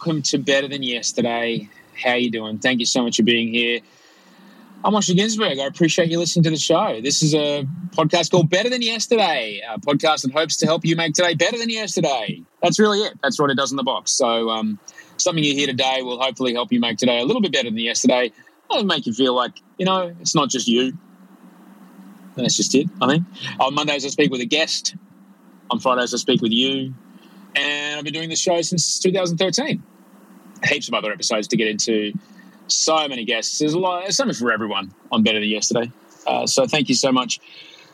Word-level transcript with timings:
Welcome 0.00 0.22
to 0.22 0.38
Better 0.38 0.66
Than 0.66 0.82
Yesterday. 0.82 1.68
How 2.02 2.14
you 2.14 2.30
doing? 2.30 2.58
Thank 2.58 2.80
you 2.80 2.86
so 2.86 3.02
much 3.02 3.18
for 3.18 3.22
being 3.22 3.52
here. 3.52 3.80
I'm 4.82 4.94
Osher 4.94 5.14
Günsberg. 5.14 5.60
I 5.60 5.66
appreciate 5.66 6.08
you 6.08 6.18
listening 6.18 6.44
to 6.44 6.50
the 6.50 6.56
show. 6.56 7.02
This 7.02 7.22
is 7.22 7.34
a 7.34 7.66
podcast 7.90 8.30
called 8.30 8.48
Better 8.48 8.70
Than 8.70 8.80
Yesterday, 8.80 9.60
a 9.68 9.78
podcast 9.78 10.22
that 10.22 10.32
hopes 10.32 10.56
to 10.56 10.66
help 10.66 10.86
you 10.86 10.96
make 10.96 11.12
today 11.12 11.34
better 11.34 11.58
than 11.58 11.68
yesterday. 11.68 12.42
That's 12.62 12.78
really 12.78 13.00
it. 13.00 13.18
That's 13.22 13.38
what 13.38 13.50
it 13.50 13.58
does 13.58 13.72
in 13.72 13.76
the 13.76 13.82
box. 13.82 14.10
So, 14.12 14.48
um, 14.48 14.78
something 15.18 15.44
you 15.44 15.52
hear 15.52 15.66
today 15.66 16.00
will 16.00 16.18
hopefully 16.18 16.54
help 16.54 16.72
you 16.72 16.80
make 16.80 16.96
today 16.96 17.20
a 17.20 17.24
little 17.24 17.42
bit 17.42 17.52
better 17.52 17.68
than 17.68 17.76
yesterday. 17.76 18.32
It'll 18.70 18.84
make 18.84 19.04
you 19.04 19.12
feel 19.12 19.34
like, 19.34 19.60
you 19.76 19.84
know, 19.84 20.16
it's 20.18 20.34
not 20.34 20.48
just 20.48 20.66
you. 20.66 20.96
That's 22.36 22.56
just 22.56 22.74
it, 22.74 22.86
I 23.02 23.06
think. 23.06 23.26
On 23.60 23.74
Mondays, 23.74 24.06
I 24.06 24.08
speak 24.08 24.30
with 24.30 24.40
a 24.40 24.46
guest. 24.46 24.96
On 25.70 25.78
Fridays, 25.78 26.14
I 26.14 26.16
speak 26.16 26.40
with 26.40 26.52
you. 26.52 26.94
And 27.54 27.98
I've 27.98 28.04
been 28.04 28.14
doing 28.14 28.30
this 28.30 28.40
show 28.40 28.62
since 28.62 28.98
2013. 29.00 29.82
Heaps 30.64 30.88
of 30.88 30.94
other 30.94 31.12
episodes 31.12 31.48
to 31.48 31.56
get 31.56 31.68
into. 31.68 32.12
So 32.68 33.08
many 33.08 33.24
guests. 33.24 33.58
There's 33.58 33.72
a 33.72 33.78
lot. 33.78 34.02
There's 34.02 34.16
something 34.16 34.36
for 34.36 34.52
everyone 34.52 34.94
on 35.10 35.22
Better 35.22 35.40
Than 35.40 35.48
Yesterday. 35.48 35.90
Uh, 36.26 36.46
so 36.46 36.66
thank 36.66 36.88
you 36.88 36.94
so 36.94 37.10
much 37.10 37.40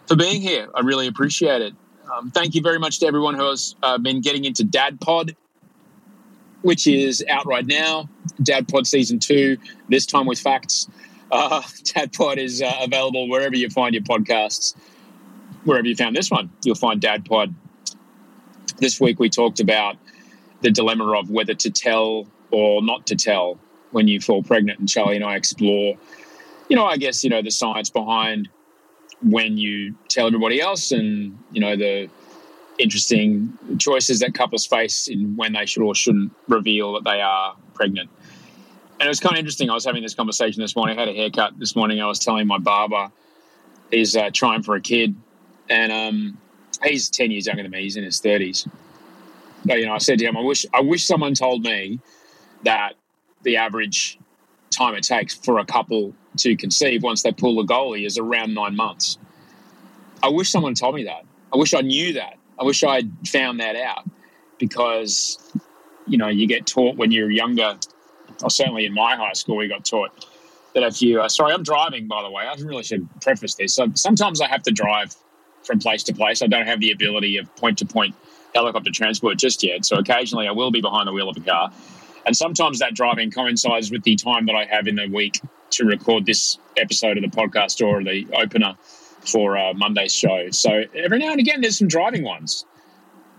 for 0.06 0.16
being 0.16 0.40
here. 0.40 0.68
I 0.74 0.80
really 0.80 1.06
appreciate 1.06 1.62
it. 1.62 1.74
Um, 2.14 2.30
thank 2.30 2.54
you 2.54 2.60
very 2.60 2.78
much 2.78 3.00
to 3.00 3.06
everyone 3.06 3.34
who 3.34 3.48
has 3.48 3.74
uh, 3.82 3.98
been 3.98 4.20
getting 4.20 4.44
into 4.44 4.64
Dad 4.64 5.00
Pod, 5.00 5.34
which 6.62 6.86
is 6.86 7.24
out 7.28 7.46
right 7.46 7.66
now. 7.66 8.08
Dad 8.42 8.68
Pod 8.68 8.86
season 8.86 9.18
two. 9.18 9.56
This 9.88 10.04
time 10.04 10.26
with 10.26 10.38
facts. 10.38 10.88
Uh, 11.32 11.62
Dad 11.94 12.12
Pod 12.12 12.38
is 12.38 12.60
uh, 12.60 12.72
available 12.82 13.28
wherever 13.28 13.56
you 13.56 13.70
find 13.70 13.94
your 13.94 14.04
podcasts. 14.04 14.76
Wherever 15.64 15.86
you 15.86 15.96
found 15.96 16.14
this 16.14 16.30
one, 16.30 16.50
you'll 16.64 16.74
find 16.74 17.00
Dad 17.00 17.24
Pod 17.24 17.54
this 18.78 19.00
week 19.00 19.18
we 19.18 19.28
talked 19.28 19.60
about 19.60 19.96
the 20.62 20.70
dilemma 20.70 21.18
of 21.18 21.30
whether 21.30 21.54
to 21.54 21.70
tell 21.70 22.26
or 22.50 22.82
not 22.82 23.06
to 23.06 23.16
tell 23.16 23.58
when 23.90 24.08
you 24.08 24.20
fall 24.20 24.42
pregnant. 24.42 24.78
And 24.78 24.88
Charlie 24.88 25.16
and 25.16 25.24
I 25.24 25.36
explore, 25.36 25.96
you 26.68 26.76
know, 26.76 26.86
I 26.86 26.96
guess, 26.96 27.24
you 27.24 27.30
know, 27.30 27.42
the 27.42 27.50
science 27.50 27.90
behind 27.90 28.48
when 29.22 29.56
you 29.56 29.94
tell 30.08 30.26
everybody 30.26 30.60
else 30.60 30.92
and, 30.92 31.38
you 31.52 31.60
know, 31.60 31.76
the 31.76 32.08
interesting 32.78 33.56
choices 33.78 34.20
that 34.20 34.34
couples 34.34 34.66
face 34.66 35.08
in 35.08 35.34
when 35.36 35.54
they 35.54 35.64
should 35.64 35.82
or 35.82 35.94
shouldn't 35.94 36.32
reveal 36.48 36.92
that 36.94 37.04
they 37.04 37.20
are 37.20 37.56
pregnant. 37.74 38.10
And 38.98 39.06
it 39.06 39.08
was 39.08 39.20
kind 39.20 39.34
of 39.34 39.38
interesting. 39.38 39.70
I 39.70 39.74
was 39.74 39.84
having 39.84 40.02
this 40.02 40.14
conversation 40.14 40.60
this 40.60 40.76
morning. 40.76 40.98
I 40.98 41.00
had 41.00 41.08
a 41.08 41.14
haircut 41.14 41.58
this 41.58 41.76
morning. 41.76 42.00
I 42.00 42.06
was 42.06 42.18
telling 42.18 42.46
my 42.46 42.58
barber 42.58 43.10
he's 43.90 44.16
uh, 44.16 44.30
trying 44.32 44.62
for 44.62 44.74
a 44.74 44.80
kid. 44.80 45.14
And, 45.68 45.92
um, 45.92 46.38
he's 46.82 47.08
10 47.10 47.30
years 47.30 47.46
younger 47.46 47.62
than 47.62 47.72
me. 47.72 47.82
He's 47.82 47.96
in 47.96 48.04
his 48.04 48.20
30s. 48.20 48.68
But, 49.64 49.78
you 49.78 49.86
know, 49.86 49.94
I 49.94 49.98
said 49.98 50.18
to 50.18 50.24
him, 50.24 50.36
I 50.36 50.40
wish, 50.40 50.66
I 50.72 50.80
wish 50.80 51.06
someone 51.06 51.34
told 51.34 51.62
me 51.62 51.98
that 52.66 52.94
the 53.42 53.56
average 53.56 54.18
time 54.70 54.94
it 54.94 55.02
takes 55.02 55.34
for 55.34 55.58
a 55.58 55.64
couple 55.64 56.14
to 56.38 56.56
conceive 56.56 57.02
once 57.02 57.22
they 57.22 57.32
pull 57.32 57.56
the 57.56 57.62
goalie 57.62 58.04
is 58.04 58.18
around 58.18 58.54
nine 58.54 58.76
months. 58.76 59.18
I 60.22 60.28
wish 60.28 60.50
someone 60.50 60.74
told 60.74 60.94
me 60.94 61.04
that. 61.04 61.24
I 61.52 61.56
wish 61.56 61.74
I 61.74 61.80
knew 61.80 62.12
that. 62.14 62.36
I 62.58 62.64
wish 62.64 62.82
I 62.82 62.96
would 62.96 63.16
found 63.28 63.60
that 63.60 63.76
out 63.76 64.04
because, 64.58 65.38
you 66.06 66.18
know, 66.18 66.28
you 66.28 66.46
get 66.46 66.66
taught 66.66 66.96
when 66.96 67.12
you're 67.12 67.30
younger, 67.30 67.78
or 68.42 68.50
certainly 68.50 68.86
in 68.86 68.94
my 68.94 69.14
high 69.16 69.34
school, 69.34 69.56
we 69.56 69.68
got 69.68 69.84
taught 69.84 70.26
that 70.74 70.82
if 70.82 71.00
you, 71.00 71.20
uh, 71.20 71.28
sorry, 71.28 71.52
I'm 71.52 71.62
driving, 71.62 72.06
by 72.06 72.22
the 72.22 72.30
way. 72.30 72.44
I 72.44 72.54
really 72.62 72.82
should 72.82 73.08
preface 73.20 73.54
this. 73.54 73.74
So 73.74 73.88
sometimes 73.94 74.40
I 74.40 74.48
have 74.48 74.62
to 74.64 74.72
drive 74.72 75.14
from 75.62 75.78
place 75.78 76.02
to 76.04 76.14
place. 76.14 76.42
I 76.42 76.46
don't 76.46 76.66
have 76.66 76.80
the 76.80 76.90
ability 76.90 77.36
of 77.36 77.54
point 77.56 77.78
to 77.78 77.86
point 77.86 78.14
helicopter 78.54 78.90
transport 78.90 79.38
just 79.38 79.62
yet. 79.62 79.84
So 79.84 79.96
occasionally 79.96 80.48
I 80.48 80.52
will 80.52 80.70
be 80.70 80.80
behind 80.80 81.06
the 81.08 81.12
wheel 81.12 81.28
of 81.28 81.36
a 81.36 81.40
car. 81.40 81.70
And 82.26 82.36
sometimes 82.36 82.80
that 82.80 82.94
driving 82.94 83.30
coincides 83.30 83.90
with 83.90 84.02
the 84.02 84.16
time 84.16 84.46
that 84.46 84.56
I 84.56 84.64
have 84.64 84.88
in 84.88 84.96
the 84.96 85.06
week 85.06 85.40
to 85.70 85.84
record 85.84 86.26
this 86.26 86.58
episode 86.76 87.16
of 87.16 87.22
the 87.22 87.34
podcast 87.34 87.86
or 87.86 88.02
the 88.02 88.26
opener 88.34 88.76
for 89.20 89.56
uh, 89.56 89.72
Monday's 89.74 90.12
show. 90.12 90.50
So 90.50 90.82
every 90.94 91.18
now 91.18 91.30
and 91.30 91.40
again, 91.40 91.60
there's 91.60 91.78
some 91.78 91.88
driving 91.88 92.24
ones. 92.24 92.66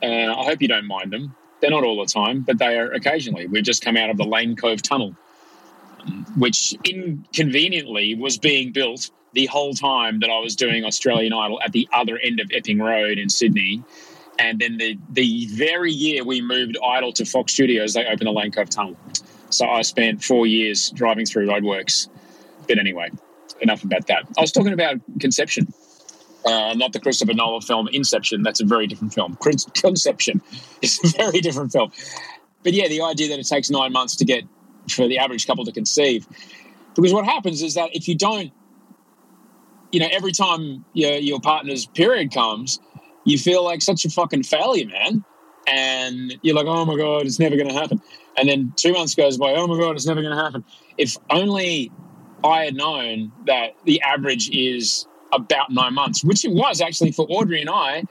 Uh, 0.01 0.07
I 0.07 0.43
hope 0.43 0.61
you 0.61 0.67
don't 0.67 0.87
mind 0.87 1.11
them. 1.11 1.35
They're 1.59 1.71
not 1.71 1.83
all 1.83 1.97
the 1.97 2.11
time, 2.11 2.41
but 2.41 2.59
they 2.59 2.77
are 2.77 2.91
occasionally. 2.91 3.47
We've 3.47 3.63
just 3.63 3.83
come 3.83 3.97
out 3.97 4.09
of 4.09 4.17
the 4.17 4.25
Lane 4.25 4.55
Cove 4.55 4.81
Tunnel, 4.81 5.15
which 6.37 6.75
inconveniently 6.85 8.15
was 8.15 8.37
being 8.37 8.71
built 8.71 9.09
the 9.33 9.47
whole 9.47 9.73
time 9.73 10.19
that 10.19 10.29
I 10.29 10.39
was 10.39 10.55
doing 10.55 10.85
Australian 10.85 11.33
Idol 11.33 11.59
at 11.63 11.71
the 11.71 11.87
other 11.93 12.17
end 12.19 12.39
of 12.39 12.51
Epping 12.53 12.79
Road 12.79 13.17
in 13.17 13.29
Sydney. 13.29 13.83
And 14.39 14.59
then 14.59 14.77
the, 14.77 14.97
the 15.11 15.47
very 15.47 15.91
year 15.91 16.23
we 16.23 16.41
moved 16.41 16.77
Idol 16.83 17.11
to 17.13 17.25
Fox 17.25 17.53
Studios, 17.53 17.93
they 17.93 18.05
opened 18.05 18.27
the 18.27 18.31
Lane 18.31 18.51
Cove 18.51 18.69
Tunnel. 18.69 18.97
So 19.49 19.67
I 19.67 19.81
spent 19.81 20.23
four 20.23 20.45
years 20.45 20.91
driving 20.91 21.25
through 21.25 21.47
roadworks. 21.47 22.07
But 22.67 22.77
anyway, 22.77 23.09
enough 23.61 23.83
about 23.83 24.07
that. 24.07 24.23
I 24.37 24.41
was 24.41 24.51
talking 24.51 24.73
about 24.73 24.97
Conception, 25.19 25.73
uh, 26.45 26.73
not 26.75 26.93
the 26.93 26.99
Christopher 26.99 27.33
Nolan 27.33 27.61
film 27.61 27.87
Inception. 27.91 28.43
That's 28.43 28.59
a 28.59 28.65
very 28.65 28.87
different 28.87 29.13
film. 29.13 29.37
Conception 29.73 30.41
is 30.81 30.99
a 31.03 31.17
very 31.17 31.39
different 31.39 31.71
film. 31.71 31.91
But 32.63 32.73
yeah, 32.73 32.87
the 32.87 33.01
idea 33.01 33.29
that 33.29 33.39
it 33.39 33.47
takes 33.47 33.69
nine 33.69 33.91
months 33.91 34.15
to 34.17 34.25
get 34.25 34.43
for 34.89 35.07
the 35.07 35.17
average 35.17 35.47
couple 35.47 35.65
to 35.65 35.71
conceive. 35.71 36.27
Because 36.95 37.13
what 37.13 37.25
happens 37.25 37.61
is 37.61 37.75
that 37.75 37.95
if 37.95 38.07
you 38.07 38.15
don't 38.15 38.51
you 39.91 39.99
know, 39.99 40.07
every 40.11 40.31
time 40.31 40.85
your 40.93 41.13
your 41.13 41.39
partner's 41.39 41.85
period 41.85 42.33
comes, 42.33 42.79
you 43.27 43.37
feel 43.37 43.63
like 43.63 43.81
such 43.81 44.05
a 44.05 44.09
fucking 44.09 44.43
failure, 44.43 44.87
man. 44.87 45.23
And 45.67 46.39
you're 46.43 46.55
like, 46.55 46.65
oh 46.65 46.85
my 46.85 46.95
god, 46.95 47.25
it's 47.25 47.39
never 47.39 47.57
going 47.57 47.67
to 47.67 47.73
happen. 47.73 48.01
And 48.37 48.47
then 48.47 48.73
two 48.77 48.93
months 48.93 49.15
goes 49.15 49.37
by, 49.37 49.51
oh 49.51 49.67
my 49.67 49.77
god, 49.77 49.97
it's 49.97 50.05
never 50.05 50.21
going 50.21 50.35
to 50.35 50.41
happen. 50.41 50.63
If 50.97 51.17
only 51.29 51.91
I 52.45 52.63
had 52.63 52.75
known 52.75 53.33
that 53.45 53.75
the 53.83 54.01
average 54.01 54.49
is 54.51 55.07
about 55.33 55.69
nine 55.71 55.93
months, 55.93 56.23
which 56.23 56.45
it 56.45 56.53
was 56.53 56.79
actually 56.79 57.11
for 57.11 57.27
Audrey 57.29 57.59
and 57.59 57.69
I. 57.69 57.97
It 57.97 58.07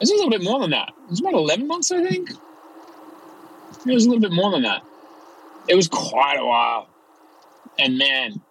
was 0.00 0.10
a 0.10 0.14
little 0.14 0.30
bit 0.30 0.42
more 0.42 0.60
than 0.60 0.70
that. 0.70 0.90
It 1.04 1.10
was 1.10 1.20
about 1.20 1.32
11 1.32 1.66
months, 1.66 1.90
I 1.90 2.06
think. 2.06 2.30
It 2.30 3.94
was 3.94 4.04
a 4.04 4.10
little 4.10 4.20
bit 4.20 4.32
more 4.32 4.50
than 4.50 4.62
that. 4.62 4.82
It 5.68 5.74
was 5.74 5.88
quite 5.88 6.38
a 6.38 6.44
while. 6.44 6.88
And 7.78 7.96
man, 7.96 8.42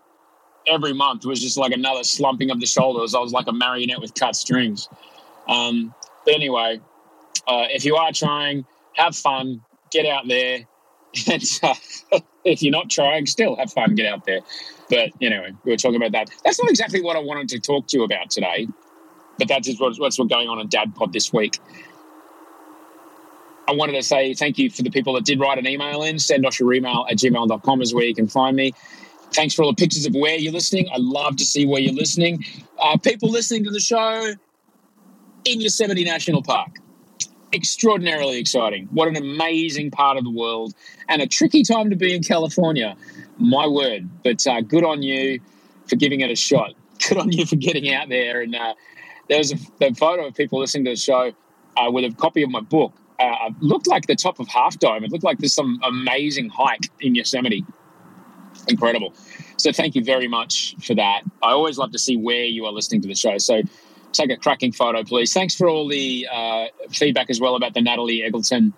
every 0.66 0.94
month 0.94 1.24
was 1.24 1.40
just 1.40 1.56
like 1.56 1.72
another 1.72 2.04
slumping 2.04 2.50
of 2.50 2.60
the 2.60 2.66
shoulders. 2.66 3.14
I 3.14 3.20
was 3.20 3.32
like 3.32 3.46
a 3.46 3.54
marionette 3.54 4.02
with 4.02 4.16
cut 4.16 4.36
strings. 4.36 4.90
Um, 5.48 5.94
but 6.26 6.34
anyway, 6.34 6.80
uh, 7.48 7.66
if 7.70 7.86
you 7.86 7.96
are 7.96 8.12
trying, 8.12 8.66
have 8.94 9.16
fun, 9.16 9.62
get 9.92 10.06
out 10.06 10.28
there. 10.28 10.60
And 11.32 11.42
uh, 11.64 11.76
if 12.44 12.62
you're 12.62 12.74
not 12.74 12.90
trying, 12.90 13.26
still 13.26 13.56
have 13.56 13.72
fun, 13.72 13.96
get 13.96 14.06
out 14.06 14.26
there. 14.26 14.42
But 14.90 15.12
anyway, 15.22 15.54
we 15.64 15.72
were 15.72 15.78
talking 15.78 15.96
about 15.96 16.12
that. 16.12 16.30
That's 16.44 16.62
not 16.62 16.70
exactly 16.70 17.02
what 17.02 17.16
I 17.16 17.20
wanted 17.20 17.48
to 17.50 17.60
talk 17.60 17.88
to 17.88 17.98
you 17.98 18.04
about 18.04 18.30
today, 18.30 18.68
but 19.40 19.48
that's 19.48 19.80
what's, 19.80 19.98
what's 19.98 20.18
going 20.18 20.50
on 20.50 20.60
in 20.60 20.68
Dad 20.68 20.94
Pod 20.94 21.14
this 21.14 21.32
week. 21.32 21.58
I 23.68 23.72
wanted 23.72 23.94
to 23.94 24.04
say 24.04 24.34
thank 24.34 24.58
you 24.58 24.70
for 24.70 24.84
the 24.84 24.92
people 24.92 25.14
that 25.14 25.24
did 25.24 25.40
write 25.40 25.58
an 25.58 25.68
email 25.68 26.04
in. 26.04 26.20
Send 26.20 26.46
us 26.46 26.60
your 26.60 26.74
email 26.74 27.06
at 27.10 27.18
gmail.com 27.18 27.82
is 27.82 27.94
where 27.94 28.06
you 28.06 28.14
can 28.14 28.28
find 28.28 28.56
me. 28.56 28.74
Thanks 29.34 29.56
for 29.56 29.64
all 29.64 29.72
the 29.72 29.76
pictures 29.76 30.06
of 30.06 30.14
where 30.14 30.36
you're 30.36 30.54
listening. 30.54 30.88
I 30.94 30.98
love 30.98 31.38
to 31.38 31.46
see 31.46 31.66
where 31.66 31.82
you're 31.82 31.94
listening. 31.94 32.44
Uh, 32.78 32.98
people 32.98 33.30
listening 33.30 33.64
to 33.64 33.72
the 33.72 33.80
show 33.80 34.36
in 35.46 35.62
Yosemite 35.62 36.04
National 36.04 36.42
Park 36.42 36.80
extraordinarily 37.54 38.38
exciting. 38.38 38.88
What 38.92 39.08
an 39.08 39.16
amazing 39.16 39.92
part 39.92 40.18
of 40.18 40.24
the 40.24 40.30
world 40.30 40.74
and 41.08 41.22
a 41.22 41.28
tricky 41.28 41.64
time 41.64 41.90
to 41.90 41.96
be 41.96 42.14
in 42.14 42.22
California. 42.22 42.96
My 43.38 43.66
word. 43.66 44.10
But 44.24 44.46
uh, 44.46 44.62
good 44.62 44.84
on 44.84 45.02
you 45.02 45.40
for 45.88 45.96
giving 45.96 46.22
it 46.22 46.30
a 46.30 46.36
shot. 46.36 46.74
Good 47.10 47.18
on 47.18 47.32
you 47.32 47.46
for 47.46 47.58
getting 47.58 47.94
out 47.94 48.08
there. 48.08 48.42
And 48.42 48.56
uh, 48.56 48.74
there 49.28 49.38
was 49.38 49.52
a, 49.52 49.58
a, 49.82 49.94
photo 49.94 50.28
of 50.28 50.34
people 50.34 50.60
listening 50.60 50.86
to 50.86 50.92
the 50.92 50.96
show 50.96 51.34
uh, 51.76 51.92
with 51.92 52.06
a 52.06 52.16
copy 52.16 52.42
of 52.42 52.50
my 52.50 52.62
book. 52.62 52.94
Uh, 53.20 53.50
looked 53.60 53.86
like 53.86 54.08
the 54.08 54.16
top 54.16 54.40
of 54.40 54.48
Half 54.48 54.80
Dome. 54.80 55.04
It 55.04 55.12
looked 55.12 55.26
like 55.26 55.40
there's 55.40 55.54
some 55.54 55.80
amazing 55.84 56.50
hike 56.50 56.90
in 57.02 57.14
Yosemite. 57.14 57.66
Incredible. 58.70 59.14
So 59.58 59.74
thank 59.74 59.94
you 59.94 60.04
very 60.04 60.30
much 60.30 60.76
for 60.82 60.96
that. 60.96 61.24
I 61.44 61.52
always 61.52 61.78
love 61.78 61.92
to 61.92 62.00
see 62.00 62.16
where 62.16 62.46
you 62.46 62.66
are 62.66 62.72
listening 62.72 63.02
to 63.02 63.08
the 63.10 63.16
show. 63.16 63.38
So 63.38 63.62
take 64.16 64.32
a 64.32 64.38
cracking 64.38 64.72
photo, 64.72 65.04
please. 65.04 65.34
Thanks 65.34 65.56
for 65.56 65.68
all 65.68 65.88
the 65.88 66.28
uh, 66.32 66.66
feedback 66.90 67.30
as 67.30 67.40
well 67.40 67.56
about 67.56 67.74
the 67.74 67.82
Natalie 67.82 68.24
Egleton 68.24 68.74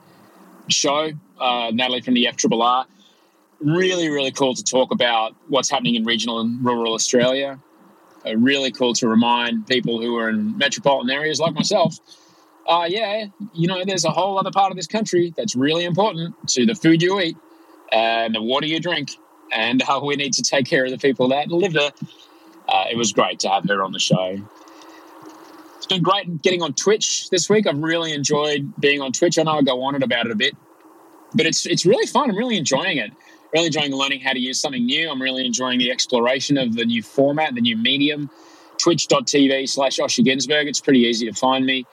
show, 0.69 1.11
uh, 1.39 1.71
Natalie 1.73 2.01
from 2.01 2.13
the 2.13 2.25
FRRR. 2.25 2.85
Really, 3.59 4.09
really 4.09 4.31
cool 4.31 4.53
to 4.53 4.63
talk 4.63 4.91
about 4.91 5.35
what's 5.47 5.69
happening 5.69 5.95
in 5.95 6.05
regional 6.05 6.39
and 6.39 6.63
rural 6.63 6.93
Australia. 6.93 7.59
Uh, 8.25 8.35
really 8.37 8.71
cool 8.71 8.93
to 8.93 9.07
remind 9.07 9.65
people 9.67 10.01
who 10.01 10.15
are 10.17 10.29
in 10.29 10.57
metropolitan 10.57 11.09
areas 11.09 11.39
like 11.39 11.53
myself. 11.53 11.97
Uh, 12.67 12.85
yeah, 12.87 13.25
you 13.53 13.67
know, 13.67 13.83
there's 13.85 14.05
a 14.05 14.11
whole 14.11 14.37
other 14.37 14.51
part 14.51 14.71
of 14.71 14.77
this 14.77 14.87
country 14.87 15.33
that's 15.37 15.55
really 15.55 15.85
important 15.85 16.35
to 16.49 16.65
the 16.65 16.75
food 16.75 17.01
you 17.01 17.19
eat 17.19 17.37
and 17.91 18.35
the 18.35 18.41
water 18.41 18.65
you 18.65 18.79
drink, 18.79 19.11
and 19.53 19.81
how 19.81 20.03
we 20.03 20.15
need 20.17 20.33
to 20.33 20.41
take 20.41 20.65
care 20.65 20.83
of 20.83 20.91
the 20.91 20.97
people 20.97 21.29
that 21.29 21.47
live 21.47 21.71
there. 21.71 21.91
Uh, 22.67 22.83
it 22.91 22.97
was 22.97 23.13
great 23.13 23.39
to 23.39 23.47
have 23.47 23.63
her 23.63 23.81
on 23.81 23.93
the 23.93 23.99
show 23.99 24.37
it's 25.87 25.93
been 25.93 26.03
great 26.03 26.41
getting 26.41 26.61
on 26.61 26.73
Twitch 26.73 27.29
this 27.29 27.49
week. 27.49 27.65
I've 27.65 27.77
really 27.77 28.11
enjoyed 28.11 28.73
being 28.77 29.01
on 29.01 29.13
Twitch. 29.13 29.39
I 29.39 29.43
know 29.43 29.53
I 29.53 29.61
go 29.61 29.81
on 29.83 29.95
it 29.95 30.03
about 30.03 30.25
it 30.25 30.33
a 30.33 30.35
bit, 30.35 30.53
but 31.33 31.45
it's 31.45 31.65
it's 31.65 31.85
really 31.85 32.05
fun. 32.05 32.29
I'm 32.29 32.35
really 32.35 32.57
enjoying 32.57 32.97
it. 32.97 33.13
Really 33.53 33.67
enjoying 33.67 33.93
learning 33.93 34.19
how 34.19 34.33
to 34.33 34.39
use 34.39 34.59
something 34.59 34.85
new. 34.85 35.09
I'm 35.09 35.21
really 35.21 35.45
enjoying 35.45 35.79
the 35.79 35.89
exploration 35.89 36.57
of 36.57 36.75
the 36.75 36.83
new 36.83 37.01
format, 37.01 37.55
the 37.55 37.61
new 37.61 37.77
medium. 37.77 38.29
Twitch.tv 38.77 39.69
slash 39.69 39.97
Osher 39.97 40.25
Günsberg. 40.25 40.67
It's 40.67 40.81
pretty 40.81 40.99
easy 40.99 41.25
to 41.25 41.33
find 41.33 41.65
me. 41.65 41.85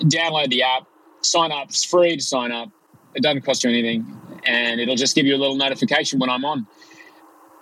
Download 0.00 0.50
the 0.50 0.64
app, 0.64 0.88
sign 1.22 1.52
up. 1.52 1.68
It's 1.68 1.84
free 1.84 2.16
to 2.16 2.22
sign 2.22 2.50
up. 2.50 2.70
It 3.14 3.22
doesn't 3.22 3.42
cost 3.42 3.62
you 3.62 3.70
anything, 3.70 4.04
and 4.46 4.80
it'll 4.80 4.96
just 4.96 5.14
give 5.14 5.26
you 5.26 5.36
a 5.36 5.38
little 5.38 5.56
notification 5.56 6.18
when 6.18 6.28
I'm 6.28 6.44
on. 6.44 6.66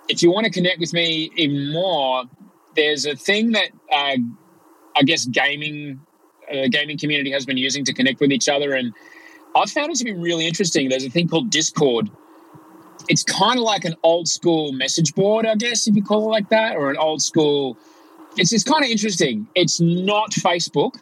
If 0.09 0.23
you 0.23 0.31
want 0.31 0.47
to 0.47 0.51
connect 0.51 0.81
with 0.81 0.95
me 0.95 1.31
even 1.37 1.71
more, 1.71 2.25
there's 2.75 3.05
a 3.05 3.15
thing 3.15 3.53
that 3.53 3.69
uh, 3.93 4.17
I 4.99 5.03
guess 5.03 5.25
gaming 5.27 6.01
uh, 6.53 6.67
gaming 6.71 6.99
community 6.99 7.31
has 7.31 7.47
been 7.47 7.57
using 7.57 7.85
to 7.85 7.93
connect 7.93 8.21
with 8.21 8.33
each 8.33 8.49
other, 8.49 8.73
and 8.75 8.93
I've 9.55 9.71
found 9.71 9.93
it 9.93 9.97
to 9.99 10.05
be 10.05 10.13
really 10.13 10.47
interesting. 10.47 10.89
There's 10.89 11.05
a 11.05 11.11
thing 11.11 11.29
called 11.29 11.51
Discord. 11.51 12.11
It's 13.09 13.23
kind 13.23 13.59
of 13.59 13.65
like 13.65 13.85
an 13.85 13.95
old 14.03 14.29
school 14.29 14.73
message 14.73 15.15
board, 15.15 15.47
I 15.47 15.55
guess, 15.55 15.87
if 15.87 15.95
you 15.95 16.03
call 16.03 16.25
it 16.25 16.31
like 16.31 16.49
that, 16.51 16.77
or 16.77 16.91
an 16.91 16.97
old 16.97 17.23
school. 17.23 17.79
It's 18.37 18.53
it's 18.53 18.65
kind 18.65 18.85
of 18.85 18.91
interesting. 18.91 19.47
It's 19.55 19.81
not 19.81 20.33
Facebook, 20.33 21.01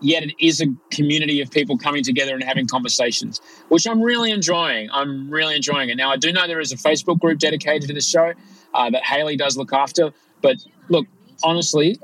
yet 0.00 0.22
it 0.22 0.34
is 0.38 0.60
a 0.60 0.66
community 0.90 1.40
of 1.40 1.50
people 1.50 1.76
coming 1.76 2.04
together 2.04 2.34
and 2.34 2.44
having 2.44 2.66
conversations, 2.66 3.40
which 3.68 3.86
I'm 3.86 4.00
really 4.00 4.30
enjoying. 4.30 4.88
I'm 4.92 5.30
really 5.30 5.56
enjoying 5.56 5.90
it. 5.90 5.96
Now, 5.96 6.10
I 6.12 6.16
do 6.16 6.32
know 6.32 6.46
there 6.46 6.60
is 6.60 6.72
a 6.72 6.76
Facebook 6.76 7.18
group 7.18 7.38
dedicated 7.38 7.88
to 7.88 7.94
the 7.94 8.00
show 8.00 8.32
uh, 8.74 8.90
that 8.90 9.04
Haley 9.04 9.36
does 9.36 9.56
look 9.56 9.72
after, 9.72 10.12
but 10.42 10.56
look, 10.88 11.06
honestly, 11.42 11.98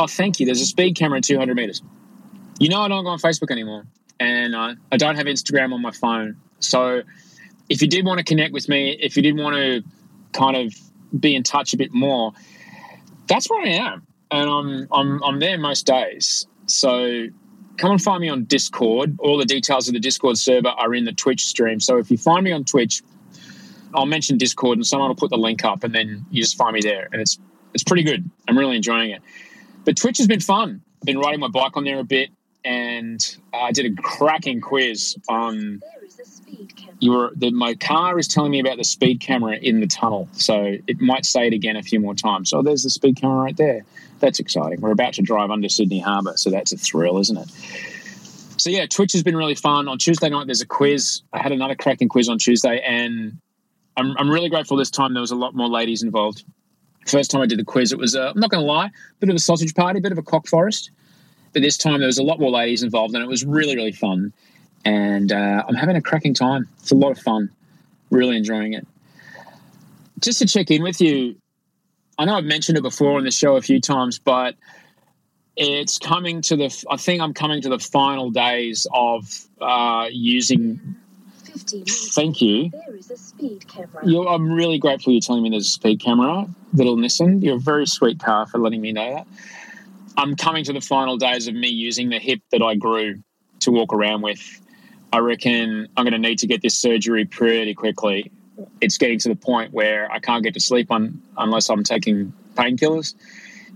oh, 0.00 0.06
thank 0.06 0.40
you. 0.40 0.46
There's 0.46 0.62
a 0.62 0.66
speed 0.66 0.96
camera 0.96 1.18
at 1.18 1.24
200 1.24 1.54
meters. 1.54 1.82
You 2.58 2.70
know, 2.70 2.80
I 2.80 2.88
don't 2.88 3.04
go 3.04 3.10
on 3.10 3.18
Facebook 3.18 3.50
anymore, 3.50 3.84
and 4.18 4.54
uh, 4.54 4.74
I 4.90 4.96
don't 4.96 5.16
have 5.16 5.26
Instagram 5.26 5.72
on 5.72 5.82
my 5.82 5.90
phone. 5.90 6.36
So, 6.58 7.02
if 7.68 7.80
you 7.82 7.88
did 7.88 8.04
want 8.04 8.18
to 8.18 8.24
connect 8.24 8.52
with 8.52 8.68
me, 8.68 8.98
if 9.00 9.16
you 9.16 9.22
did 9.22 9.36
want 9.36 9.56
to 9.56 9.82
kind 10.32 10.56
of 10.56 10.74
be 11.18 11.34
in 11.34 11.42
touch 11.42 11.74
a 11.74 11.76
bit 11.76 11.92
more, 11.92 12.32
that's 13.28 13.48
where 13.48 13.62
I 13.62 13.68
am, 13.68 14.06
and 14.30 14.50
I'm 14.50 14.88
I'm 14.92 15.22
I'm 15.22 15.38
there 15.38 15.58
most 15.58 15.86
days. 15.86 16.46
So, 16.66 17.26
come 17.76 17.92
and 17.92 18.02
find 18.02 18.20
me 18.20 18.28
on 18.28 18.44
Discord. 18.44 19.16
All 19.20 19.36
the 19.38 19.44
details 19.44 19.88
of 19.88 19.94
the 19.94 20.00
Discord 20.00 20.38
server 20.38 20.68
are 20.68 20.94
in 20.94 21.04
the 21.04 21.12
Twitch 21.12 21.46
stream. 21.46 21.78
So, 21.80 21.98
if 21.98 22.10
you 22.10 22.16
find 22.16 22.44
me 22.44 22.52
on 22.52 22.64
Twitch, 22.64 23.02
I'll 23.94 24.06
mention 24.06 24.38
Discord, 24.38 24.78
and 24.78 24.86
someone 24.86 25.08
will 25.08 25.16
put 25.16 25.30
the 25.30 25.38
link 25.38 25.64
up, 25.64 25.84
and 25.84 25.94
then 25.94 26.26
you 26.30 26.42
just 26.42 26.56
find 26.56 26.74
me 26.74 26.80
there, 26.82 27.08
and 27.12 27.20
it's 27.20 27.38
it's 27.74 27.84
pretty 27.84 28.02
good. 28.02 28.28
I'm 28.48 28.58
really 28.58 28.76
enjoying 28.76 29.10
it. 29.10 29.22
But 29.84 29.96
Twitch 29.96 30.18
has 30.18 30.26
been 30.26 30.40
fun. 30.40 30.82
I've 31.00 31.06
been 31.06 31.18
riding 31.18 31.40
my 31.40 31.48
bike 31.48 31.76
on 31.76 31.84
there 31.84 31.98
a 31.98 32.04
bit, 32.04 32.30
and 32.64 33.36
I 33.54 33.72
did 33.72 33.86
a 33.86 34.02
cracking 34.02 34.60
quiz 34.60 35.16
on. 35.28 35.80
You 36.98 37.12
were 37.12 37.32
the, 37.34 37.50
my 37.50 37.74
car 37.74 38.18
is 38.18 38.28
telling 38.28 38.50
me 38.52 38.60
about 38.60 38.76
the 38.76 38.84
speed 38.84 39.20
camera 39.20 39.56
in 39.56 39.80
the 39.80 39.86
tunnel, 39.86 40.28
so 40.32 40.76
it 40.86 41.00
might 41.00 41.24
say 41.24 41.46
it 41.46 41.54
again 41.54 41.76
a 41.76 41.82
few 41.82 42.00
more 42.00 42.14
times. 42.14 42.52
Oh, 42.52 42.62
there's 42.62 42.82
the 42.82 42.90
speed 42.90 43.16
camera 43.16 43.38
right 43.38 43.56
there. 43.56 43.84
That's 44.18 44.38
exciting. 44.38 44.82
We're 44.82 44.90
about 44.90 45.14
to 45.14 45.22
drive 45.22 45.50
under 45.50 45.68
Sydney 45.68 46.00
Harbour, 46.00 46.36
so 46.36 46.50
that's 46.50 46.72
a 46.72 46.76
thrill, 46.76 47.18
isn't 47.18 47.38
it? 47.38 47.48
So 48.58 48.68
yeah, 48.68 48.84
Twitch 48.84 49.12
has 49.12 49.22
been 49.22 49.36
really 49.36 49.54
fun. 49.54 49.88
On 49.88 49.96
Tuesday 49.96 50.28
night, 50.28 50.44
there's 50.44 50.60
a 50.60 50.66
quiz. 50.66 51.22
I 51.32 51.40
had 51.40 51.52
another 51.52 51.74
cracking 51.74 52.10
quiz 52.10 52.28
on 52.28 52.38
Tuesday, 52.38 52.80
and 52.80 53.38
I'm, 53.96 54.14
I'm 54.18 54.30
really 54.30 54.50
grateful 54.50 54.76
this 54.76 54.90
time 54.90 55.14
there 55.14 55.22
was 55.22 55.30
a 55.30 55.36
lot 55.36 55.54
more 55.54 55.68
ladies 55.68 56.02
involved. 56.02 56.44
First 57.06 57.30
time 57.30 57.40
I 57.40 57.46
did 57.46 57.58
the 57.58 57.64
quiz, 57.64 57.92
it 57.92 57.98
was, 57.98 58.14
uh, 58.14 58.30
I'm 58.34 58.40
not 58.40 58.50
going 58.50 58.62
to 58.62 58.66
lie, 58.66 58.86
a 58.86 58.90
bit 59.20 59.30
of 59.30 59.36
a 59.36 59.40
sausage 59.40 59.74
party, 59.74 59.98
a 59.98 60.02
bit 60.02 60.12
of 60.12 60.18
a 60.18 60.22
cock 60.22 60.46
forest. 60.46 60.90
But 61.52 61.62
this 61.62 61.76
time 61.76 61.98
there 61.98 62.06
was 62.06 62.18
a 62.18 62.22
lot 62.22 62.38
more 62.38 62.50
ladies 62.50 62.82
involved 62.82 63.14
and 63.14 63.22
it 63.24 63.28
was 63.28 63.44
really, 63.44 63.74
really 63.74 63.92
fun. 63.92 64.32
And 64.84 65.32
uh, 65.32 65.64
I'm 65.66 65.74
having 65.74 65.96
a 65.96 66.02
cracking 66.02 66.34
time. 66.34 66.68
It's 66.78 66.90
a 66.90 66.94
lot 66.94 67.10
of 67.10 67.18
fun. 67.18 67.50
Really 68.10 68.36
enjoying 68.36 68.74
it. 68.74 68.86
Just 70.20 70.38
to 70.40 70.46
check 70.46 70.70
in 70.70 70.82
with 70.82 71.00
you, 71.00 71.36
I 72.18 72.26
know 72.26 72.34
I've 72.34 72.44
mentioned 72.44 72.76
it 72.78 72.82
before 72.82 73.16
on 73.16 73.24
the 73.24 73.30
show 73.30 73.56
a 73.56 73.62
few 73.62 73.80
times, 73.80 74.18
but 74.18 74.54
it's 75.56 75.98
coming 75.98 76.42
to 76.42 76.56
the, 76.56 76.84
I 76.90 76.96
think 76.96 77.22
I'm 77.22 77.34
coming 77.34 77.62
to 77.62 77.68
the 77.68 77.78
final 77.78 78.30
days 78.30 78.86
of 78.92 79.46
uh, 79.60 80.06
using 80.10 80.96
Thank 81.50 82.40
you. 82.40 82.70
There 82.70 82.96
is 82.96 83.10
a 83.10 83.16
speed 83.16 83.66
camera. 83.68 84.06
You're, 84.06 84.28
I'm 84.28 84.50
really 84.50 84.78
grateful 84.78 85.12
you're 85.12 85.20
telling 85.20 85.42
me 85.42 85.50
there's 85.50 85.66
a 85.66 85.70
speed 85.70 86.00
camera, 86.00 86.46
little 86.72 86.96
Nissan. 86.96 87.42
You're 87.42 87.56
a 87.56 87.60
very 87.60 87.86
sweet 87.86 88.20
car 88.20 88.46
for 88.46 88.58
letting 88.58 88.80
me 88.80 88.92
know 88.92 89.14
that. 89.14 89.26
I'm 90.16 90.36
coming 90.36 90.64
to 90.64 90.72
the 90.72 90.80
final 90.80 91.16
days 91.16 91.48
of 91.48 91.54
me 91.54 91.68
using 91.68 92.10
the 92.10 92.18
hip 92.18 92.40
that 92.52 92.62
I 92.62 92.74
grew 92.74 93.22
to 93.60 93.70
walk 93.70 93.92
around 93.92 94.22
with. 94.22 94.60
I 95.12 95.18
reckon 95.18 95.88
I'm 95.96 96.04
going 96.04 96.12
to 96.12 96.18
need 96.18 96.38
to 96.40 96.46
get 96.46 96.62
this 96.62 96.78
surgery 96.78 97.24
pretty 97.24 97.74
quickly. 97.74 98.30
It's 98.80 98.98
getting 98.98 99.18
to 99.20 99.28
the 99.28 99.36
point 99.36 99.72
where 99.72 100.10
I 100.10 100.18
can't 100.18 100.42
get 100.42 100.54
to 100.54 100.60
sleep 100.60 100.90
on, 100.90 101.22
unless 101.36 101.70
I'm 101.70 101.82
taking 101.82 102.32
painkillers. 102.54 103.14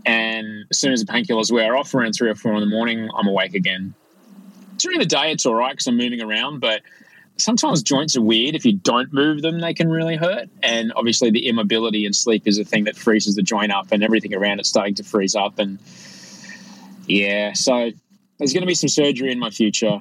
And 0.06 0.66
as 0.70 0.78
soon 0.78 0.92
as 0.92 1.02
the 1.02 1.10
painkillers 1.10 1.50
wear 1.50 1.76
off 1.76 1.94
around 1.94 2.12
three 2.12 2.28
or 2.28 2.34
four 2.34 2.54
in 2.54 2.60
the 2.60 2.66
morning, 2.66 3.08
I'm 3.16 3.26
awake 3.26 3.54
again. 3.54 3.94
During 4.76 4.98
the 4.98 5.06
day, 5.06 5.32
it's 5.32 5.46
all 5.46 5.54
right 5.54 5.72
because 5.72 5.86
I'm 5.86 5.96
moving 5.96 6.20
around, 6.20 6.60
but 6.60 6.82
sometimes 7.36 7.82
joints 7.82 8.16
are 8.16 8.22
weird. 8.22 8.54
If 8.54 8.64
you 8.64 8.74
don't 8.74 9.12
move 9.12 9.42
them, 9.42 9.60
they 9.60 9.74
can 9.74 9.90
really 9.90 10.16
hurt. 10.16 10.48
And 10.62 10.92
obviously, 10.96 11.30
the 11.30 11.48
immobility 11.48 12.06
and 12.06 12.14
sleep 12.14 12.46
is 12.46 12.58
a 12.58 12.64
thing 12.64 12.84
that 12.84 12.96
freezes 12.96 13.34
the 13.34 13.42
joint 13.42 13.72
up, 13.72 13.92
and 13.92 14.02
everything 14.02 14.34
around 14.34 14.60
it's 14.60 14.68
starting 14.68 14.94
to 14.96 15.04
freeze 15.04 15.34
up. 15.34 15.58
And 15.58 15.78
yeah, 17.06 17.52
so 17.52 17.90
there's 18.38 18.52
going 18.52 18.62
to 18.62 18.66
be 18.66 18.74
some 18.74 18.88
surgery 18.88 19.30
in 19.30 19.38
my 19.38 19.50
future, 19.50 20.00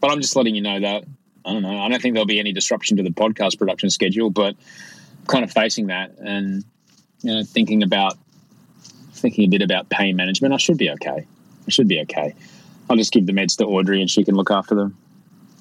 but 0.00 0.10
I'm 0.10 0.20
just 0.20 0.36
letting 0.36 0.54
you 0.54 0.62
know 0.62 0.80
that. 0.80 1.04
I 1.44 1.52
don't 1.52 1.62
know. 1.62 1.80
I 1.80 1.88
don't 1.88 2.00
think 2.00 2.14
there'll 2.14 2.26
be 2.26 2.38
any 2.38 2.52
disruption 2.52 2.96
to 2.98 3.02
the 3.02 3.10
podcast 3.10 3.58
production 3.58 3.90
schedule, 3.90 4.30
but 4.30 4.54
I'm 5.20 5.26
kind 5.26 5.44
of 5.44 5.50
facing 5.50 5.88
that 5.88 6.16
and 6.18 6.64
you 7.22 7.34
know 7.34 7.42
thinking 7.42 7.82
about 7.82 8.16
thinking 9.12 9.44
a 9.44 9.48
bit 9.48 9.62
about 9.62 9.88
pain 9.88 10.16
management. 10.16 10.54
I 10.54 10.58
should 10.58 10.78
be 10.78 10.90
okay. 10.90 11.26
I 11.66 11.70
should 11.70 11.88
be 11.88 12.00
okay. 12.02 12.34
I'll 12.88 12.96
just 12.96 13.12
give 13.12 13.26
the 13.26 13.32
meds 13.32 13.56
to 13.58 13.64
Audrey 13.64 14.00
and 14.00 14.10
she 14.10 14.24
can 14.24 14.34
look 14.34 14.50
after 14.50 14.74
them. 14.74 14.96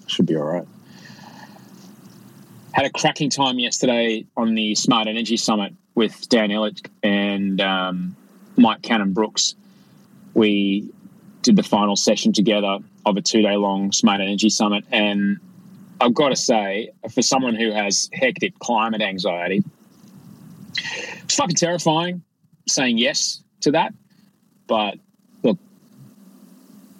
Should 0.07 0.25
be 0.25 0.35
all 0.35 0.43
right. 0.43 0.67
Had 2.71 2.85
a 2.85 2.89
cracking 2.89 3.29
time 3.29 3.59
yesterday 3.59 4.25
on 4.37 4.55
the 4.55 4.75
Smart 4.75 5.07
Energy 5.07 5.35
Summit 5.37 5.73
with 5.93 6.29
Dan 6.29 6.49
Ilic 6.49 6.87
and 7.03 7.59
um, 7.59 8.15
Mike 8.55 8.81
Cannon 8.81 9.13
Brookes. 9.13 9.55
We 10.33 10.89
did 11.41 11.55
the 11.57 11.63
final 11.63 11.95
session 11.95 12.31
together 12.31 12.79
of 13.05 13.17
a 13.17 13.21
two 13.21 13.41
day 13.41 13.57
long 13.57 13.91
Smart 13.91 14.21
Energy 14.21 14.49
Summit. 14.49 14.85
And 14.91 15.39
I've 15.99 16.13
got 16.13 16.29
to 16.29 16.35
say, 16.35 16.91
for 17.13 17.21
someone 17.21 17.55
who 17.55 17.71
has 17.71 18.09
hectic 18.13 18.57
climate 18.59 19.01
anxiety, 19.01 19.63
it's 21.23 21.35
fucking 21.35 21.55
terrifying 21.55 22.23
saying 22.67 22.97
yes 22.97 23.43
to 23.61 23.71
that. 23.71 23.93
But 24.67 24.95
look, 25.43 25.57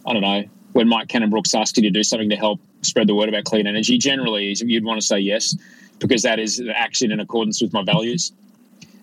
I 0.05 0.13
don't 0.13 0.21
know. 0.21 0.43
When 0.73 0.87
Mike 0.87 1.07
Cannon 1.07 1.29
Brookes 1.29 1.53
asked 1.53 1.77
you 1.77 1.83
to 1.83 1.89
do 1.89 2.03
something 2.03 2.29
to 2.29 2.35
help 2.35 2.59
spread 2.81 3.07
the 3.07 3.15
word 3.15 3.29
about 3.29 3.43
clean 3.43 3.67
energy, 3.67 3.97
generally 3.97 4.55
you'd 4.59 4.83
want 4.83 4.99
to 4.99 5.05
say 5.05 5.19
yes 5.19 5.55
because 5.99 6.23
that 6.23 6.39
is 6.39 6.61
action 6.73 7.11
in 7.11 7.19
accordance 7.19 7.61
with 7.61 7.73
my 7.73 7.83
values. 7.83 8.31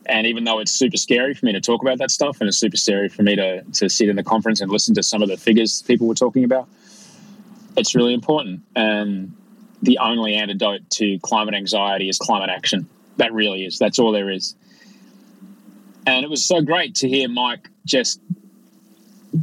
And 0.06 0.26
even 0.26 0.44
though 0.44 0.58
it's 0.58 0.72
super 0.72 0.96
scary 0.96 1.34
for 1.34 1.46
me 1.46 1.52
to 1.52 1.60
talk 1.60 1.82
about 1.82 1.98
that 1.98 2.10
stuff 2.10 2.40
and 2.40 2.48
it's 2.48 2.56
super 2.56 2.76
scary 2.76 3.08
for 3.08 3.22
me 3.22 3.36
to, 3.36 3.62
to 3.62 3.88
sit 3.88 4.08
in 4.08 4.16
the 4.16 4.22
conference 4.22 4.60
and 4.60 4.70
listen 4.70 4.94
to 4.94 5.02
some 5.02 5.22
of 5.22 5.28
the 5.28 5.36
figures 5.36 5.82
people 5.82 6.06
were 6.06 6.14
talking 6.14 6.44
about, 6.44 6.68
it's 7.76 7.94
really 7.94 8.14
important. 8.14 8.62
And 8.74 9.34
the 9.82 9.98
only 9.98 10.34
antidote 10.34 10.88
to 10.90 11.18
climate 11.20 11.54
anxiety 11.54 12.08
is 12.08 12.18
climate 12.18 12.50
action. 12.50 12.88
That 13.18 13.32
really 13.32 13.64
is. 13.64 13.78
That's 13.78 13.98
all 13.98 14.12
there 14.12 14.30
is. 14.30 14.54
And 16.06 16.24
it 16.24 16.30
was 16.30 16.44
so 16.44 16.62
great 16.62 16.94
to 16.96 17.08
hear 17.08 17.28
Mike 17.28 17.68
just 17.84 18.20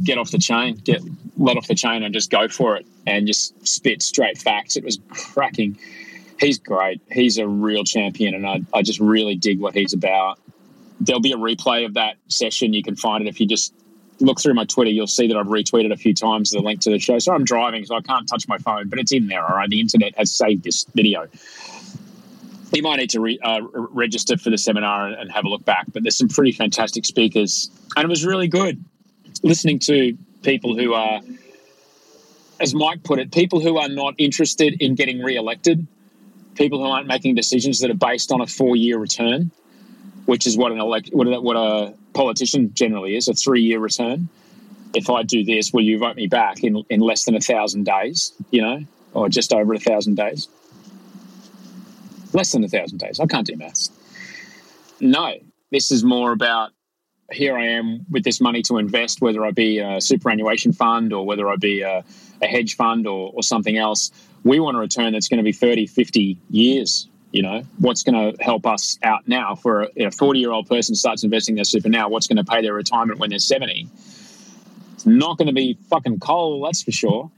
get 0.04 0.18
off 0.18 0.30
the 0.30 0.38
chain, 0.38 0.76
get 0.76 1.02
let 1.36 1.56
off 1.56 1.66
the 1.66 1.74
chain 1.74 2.02
and 2.02 2.14
just 2.14 2.30
go 2.30 2.48
for 2.48 2.76
it 2.76 2.86
and 3.06 3.26
just 3.26 3.66
spit 3.66 4.02
straight 4.02 4.38
facts. 4.38 4.76
It 4.76 4.84
was 4.84 4.98
cracking. 5.10 5.78
He's 6.40 6.58
great. 6.58 7.00
He's 7.10 7.38
a 7.38 7.46
real 7.46 7.84
champion, 7.84 8.34
and 8.34 8.46
I, 8.46 8.60
I 8.74 8.82
just 8.82 9.00
really 9.00 9.36
dig 9.36 9.60
what 9.60 9.74
he's 9.74 9.92
about. 9.92 10.38
There'll 11.00 11.20
be 11.20 11.32
a 11.32 11.36
replay 11.36 11.84
of 11.86 11.94
that 11.94 12.16
session. 12.28 12.72
You 12.72 12.82
can 12.82 12.96
find 12.96 13.26
it 13.26 13.28
if 13.28 13.40
you 13.40 13.46
just 13.46 13.72
look 14.20 14.40
through 14.40 14.54
my 14.54 14.64
Twitter. 14.64 14.90
You'll 14.90 15.06
see 15.06 15.28
that 15.28 15.36
I've 15.36 15.46
retweeted 15.46 15.92
a 15.92 15.96
few 15.96 16.14
times 16.14 16.50
the 16.50 16.60
link 16.60 16.80
to 16.80 16.90
the 16.90 16.98
show. 16.98 17.18
So 17.18 17.32
I'm 17.32 17.44
driving, 17.44 17.84
so 17.84 17.96
I 17.96 18.00
can't 18.00 18.28
touch 18.28 18.48
my 18.48 18.58
phone, 18.58 18.88
but 18.88 18.98
it's 18.98 19.12
in 19.12 19.28
there. 19.28 19.44
All 19.44 19.56
right, 19.56 19.68
the 19.68 19.80
internet 19.80 20.16
has 20.16 20.32
saved 20.32 20.64
this 20.64 20.84
video. 20.94 21.26
You 22.72 22.82
might 22.82 22.96
need 22.96 23.10
to 23.10 23.20
re, 23.20 23.38
uh, 23.42 23.60
register 23.62 24.36
for 24.36 24.50
the 24.50 24.58
seminar 24.58 25.06
and, 25.06 25.16
and 25.16 25.32
have 25.32 25.44
a 25.44 25.48
look 25.48 25.64
back, 25.64 25.86
but 25.92 26.02
there's 26.02 26.18
some 26.18 26.28
pretty 26.28 26.52
fantastic 26.52 27.06
speakers, 27.06 27.70
and 27.94 28.04
it 28.04 28.08
was 28.08 28.26
really 28.26 28.48
good 28.48 28.82
listening 29.46 29.78
to 29.78 30.16
people 30.42 30.76
who 30.76 30.92
are, 30.92 31.20
as 32.60 32.74
Mike 32.74 33.02
put 33.04 33.18
it, 33.18 33.32
people 33.32 33.60
who 33.60 33.78
are 33.78 33.88
not 33.88 34.14
interested 34.18 34.82
in 34.82 34.94
getting 34.94 35.22
re-elected, 35.22 35.86
people 36.54 36.78
who 36.80 36.86
aren't 36.86 37.06
making 37.06 37.34
decisions 37.34 37.80
that 37.80 37.90
are 37.90 37.94
based 37.94 38.32
on 38.32 38.40
a 38.40 38.46
four-year 38.46 38.98
return, 38.98 39.50
which 40.26 40.46
is 40.46 40.56
what 40.56 40.72
an 40.72 40.80
elect, 40.80 41.10
what 41.12 41.26
a, 41.28 41.40
what 41.40 41.56
a 41.56 41.94
politician 42.12 42.74
generally 42.74 43.16
is, 43.16 43.28
a 43.28 43.34
three-year 43.34 43.78
return. 43.78 44.28
If 44.94 45.10
I 45.10 45.22
do 45.22 45.44
this, 45.44 45.72
will 45.72 45.82
you 45.82 45.98
vote 45.98 46.16
me 46.16 46.26
back 46.26 46.64
in 46.64 46.82
in 46.88 47.00
less 47.00 47.24
than 47.24 47.34
a 47.34 47.40
thousand 47.40 47.84
days? 47.84 48.32
You 48.50 48.62
know, 48.62 48.84
or 49.12 49.28
just 49.28 49.52
over 49.52 49.74
a 49.74 49.78
thousand 49.78 50.14
days? 50.14 50.48
Less 52.32 52.52
than 52.52 52.64
a 52.64 52.68
thousand 52.68 52.98
days. 52.98 53.20
I 53.20 53.26
can't 53.26 53.46
do 53.46 53.56
maths. 53.56 53.90
No, 55.00 55.34
this 55.70 55.90
is 55.90 56.02
more 56.02 56.32
about 56.32 56.70
here 57.32 57.56
I 57.56 57.66
am 57.68 58.06
with 58.10 58.24
this 58.24 58.40
money 58.40 58.62
to 58.62 58.78
invest, 58.78 59.20
whether 59.20 59.44
I 59.44 59.50
be 59.50 59.78
a 59.78 60.00
superannuation 60.00 60.72
fund 60.72 61.12
or 61.12 61.26
whether 61.26 61.48
I 61.48 61.56
be 61.56 61.82
a, 61.82 62.04
a 62.42 62.46
hedge 62.46 62.76
fund 62.76 63.06
or, 63.06 63.32
or, 63.34 63.42
something 63.42 63.76
else. 63.76 64.12
We 64.44 64.60
want 64.60 64.76
a 64.76 64.80
return 64.80 65.12
that's 65.12 65.28
going 65.28 65.38
to 65.38 65.44
be 65.44 65.52
30, 65.52 65.86
50 65.86 66.38
years. 66.50 67.08
You 67.32 67.42
know, 67.42 67.64
what's 67.78 68.02
going 68.02 68.14
to 68.14 68.42
help 68.42 68.66
us 68.66 68.98
out 69.02 69.26
now 69.26 69.56
for 69.56 69.88
a 69.96 70.10
40 70.10 70.38
year 70.38 70.52
old 70.52 70.68
person 70.68 70.94
starts 70.94 71.24
investing 71.24 71.56
their 71.56 71.64
super 71.64 71.88
now? 71.88 72.08
What's 72.08 72.26
going 72.26 72.36
to 72.36 72.44
pay 72.44 72.62
their 72.62 72.74
retirement 72.74 73.18
when 73.18 73.30
they're 73.30 73.38
70? 73.38 73.88
It's 74.94 75.06
not 75.06 75.36
going 75.36 75.48
to 75.48 75.54
be 75.54 75.76
fucking 75.90 76.20
coal, 76.20 76.62
that's 76.64 76.82
for 76.82 76.92
sure. 76.92 77.30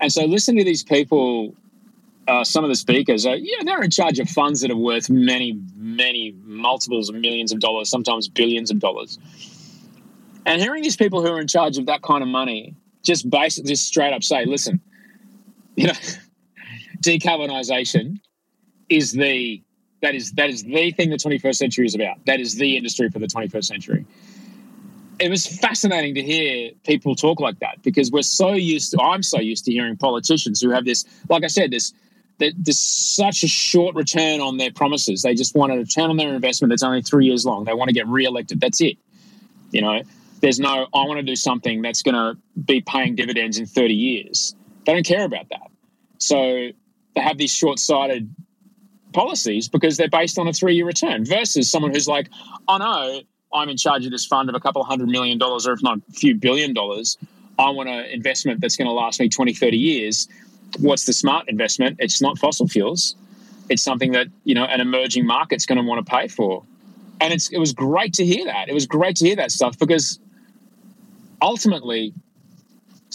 And 0.00 0.12
so 0.12 0.24
listen 0.24 0.56
to 0.56 0.64
these 0.64 0.82
people 0.82 1.54
uh, 2.30 2.44
some 2.44 2.62
of 2.62 2.70
the 2.70 2.76
speakers 2.76 3.26
are, 3.26 3.34
yeah, 3.34 3.58
they're 3.64 3.82
in 3.82 3.90
charge 3.90 4.20
of 4.20 4.28
funds 4.28 4.60
that 4.60 4.70
are 4.70 4.76
worth 4.76 5.10
many, 5.10 5.58
many 5.74 6.32
multiples 6.44 7.08
of 7.08 7.16
millions 7.16 7.50
of 7.50 7.58
dollars, 7.58 7.90
sometimes 7.90 8.28
billions 8.28 8.70
of 8.70 8.78
dollars. 8.78 9.18
And 10.46 10.62
hearing 10.62 10.84
these 10.84 10.96
people 10.96 11.22
who 11.22 11.28
are 11.32 11.40
in 11.40 11.48
charge 11.48 11.76
of 11.76 11.86
that 11.86 12.02
kind 12.02 12.22
of 12.22 12.28
money 12.28 12.76
just 13.02 13.28
basically 13.28 13.70
just 13.70 13.86
straight 13.86 14.12
up 14.12 14.22
say, 14.22 14.44
listen, 14.44 14.80
you 15.74 15.88
know, 15.88 15.92
decarbonisation 17.02 18.20
is 18.88 19.10
the 19.12 19.60
that 20.00 20.14
is 20.14 20.32
that 20.32 20.50
is 20.50 20.62
the 20.62 20.92
thing 20.92 21.10
the 21.10 21.16
21st 21.16 21.56
century 21.56 21.84
is 21.84 21.94
about. 21.96 22.24
That 22.26 22.40
is 22.40 22.54
the 22.56 22.76
industry 22.76 23.10
for 23.10 23.18
the 23.18 23.26
21st 23.26 23.64
century. 23.64 24.06
It 25.18 25.30
was 25.30 25.46
fascinating 25.46 26.14
to 26.14 26.22
hear 26.22 26.70
people 26.84 27.14
talk 27.14 27.40
like 27.40 27.58
that 27.58 27.82
because 27.82 28.10
we're 28.10 28.22
so 28.22 28.52
used 28.52 28.92
to 28.92 29.02
I'm 29.02 29.22
so 29.22 29.40
used 29.40 29.64
to 29.64 29.72
hearing 29.72 29.96
politicians 29.96 30.60
who 30.62 30.70
have 30.70 30.84
this, 30.84 31.04
like 31.28 31.44
I 31.44 31.48
said, 31.48 31.70
this 31.70 31.92
there's 32.40 32.80
such 32.80 33.42
a 33.42 33.48
short 33.48 33.94
return 33.94 34.40
on 34.40 34.56
their 34.56 34.72
promises. 34.72 35.22
They 35.22 35.34
just 35.34 35.54
want 35.54 35.72
a 35.72 35.76
return 35.76 36.10
on 36.10 36.16
their 36.16 36.34
investment 36.34 36.70
that's 36.70 36.82
only 36.82 37.02
three 37.02 37.26
years 37.26 37.44
long. 37.44 37.64
They 37.64 37.74
want 37.74 37.88
to 37.88 37.94
get 37.94 38.06
re-elected. 38.08 38.60
That's 38.60 38.80
it. 38.80 38.96
You 39.70 39.82
know, 39.82 40.02
there's 40.40 40.58
no, 40.58 40.86
I 40.92 41.04
want 41.04 41.18
to 41.18 41.22
do 41.22 41.36
something 41.36 41.82
that's 41.82 42.02
going 42.02 42.14
to 42.14 42.40
be 42.60 42.80
paying 42.80 43.14
dividends 43.14 43.58
in 43.58 43.66
30 43.66 43.94
years. 43.94 44.54
They 44.86 44.94
don't 44.94 45.06
care 45.06 45.24
about 45.24 45.48
that. 45.50 45.70
So 46.18 46.70
they 47.14 47.20
have 47.20 47.38
these 47.38 47.52
short-sighted 47.52 48.34
policies 49.12 49.68
because 49.68 49.96
they're 49.96 50.08
based 50.08 50.38
on 50.38 50.48
a 50.48 50.52
three-year 50.52 50.86
return 50.86 51.24
versus 51.24 51.70
someone 51.70 51.92
who's 51.92 52.08
like, 52.08 52.28
oh 52.68 52.78
no, 52.78 53.20
I'm 53.52 53.68
in 53.68 53.76
charge 53.76 54.06
of 54.06 54.12
this 54.12 54.24
fund 54.24 54.48
of 54.48 54.54
a 54.54 54.60
couple 54.60 54.82
hundred 54.84 55.08
million 55.08 55.38
dollars 55.38 55.66
or 55.66 55.72
if 55.72 55.82
not 55.82 55.98
a 55.98 56.12
few 56.12 56.36
billion 56.36 56.72
dollars. 56.72 57.18
I 57.58 57.70
want 57.70 57.88
an 57.88 58.06
investment 58.06 58.60
that's 58.60 58.76
going 58.76 58.86
to 58.86 58.92
last 58.92 59.20
me 59.20 59.28
20, 59.28 59.52
30 59.52 59.76
years 59.76 60.28
what's 60.78 61.04
the 61.04 61.12
smart 61.12 61.48
investment? 61.48 61.96
It's 61.98 62.20
not 62.22 62.38
fossil 62.38 62.68
fuels. 62.68 63.14
It's 63.68 63.82
something 63.82 64.12
that 64.12 64.26
you 64.44 64.54
know 64.54 64.64
an 64.64 64.80
emerging 64.80 65.26
market's 65.26 65.66
going 65.66 65.78
to 65.78 65.84
want 65.84 66.04
to 66.04 66.10
pay 66.10 66.28
for, 66.28 66.64
and 67.20 67.32
it's 67.32 67.50
it 67.50 67.58
was 67.58 67.72
great 67.72 68.14
to 68.14 68.24
hear 68.24 68.44
that. 68.46 68.68
It 68.68 68.74
was 68.74 68.86
great 68.86 69.16
to 69.16 69.26
hear 69.26 69.36
that 69.36 69.52
stuff 69.52 69.78
because 69.78 70.18
ultimately, 71.40 72.12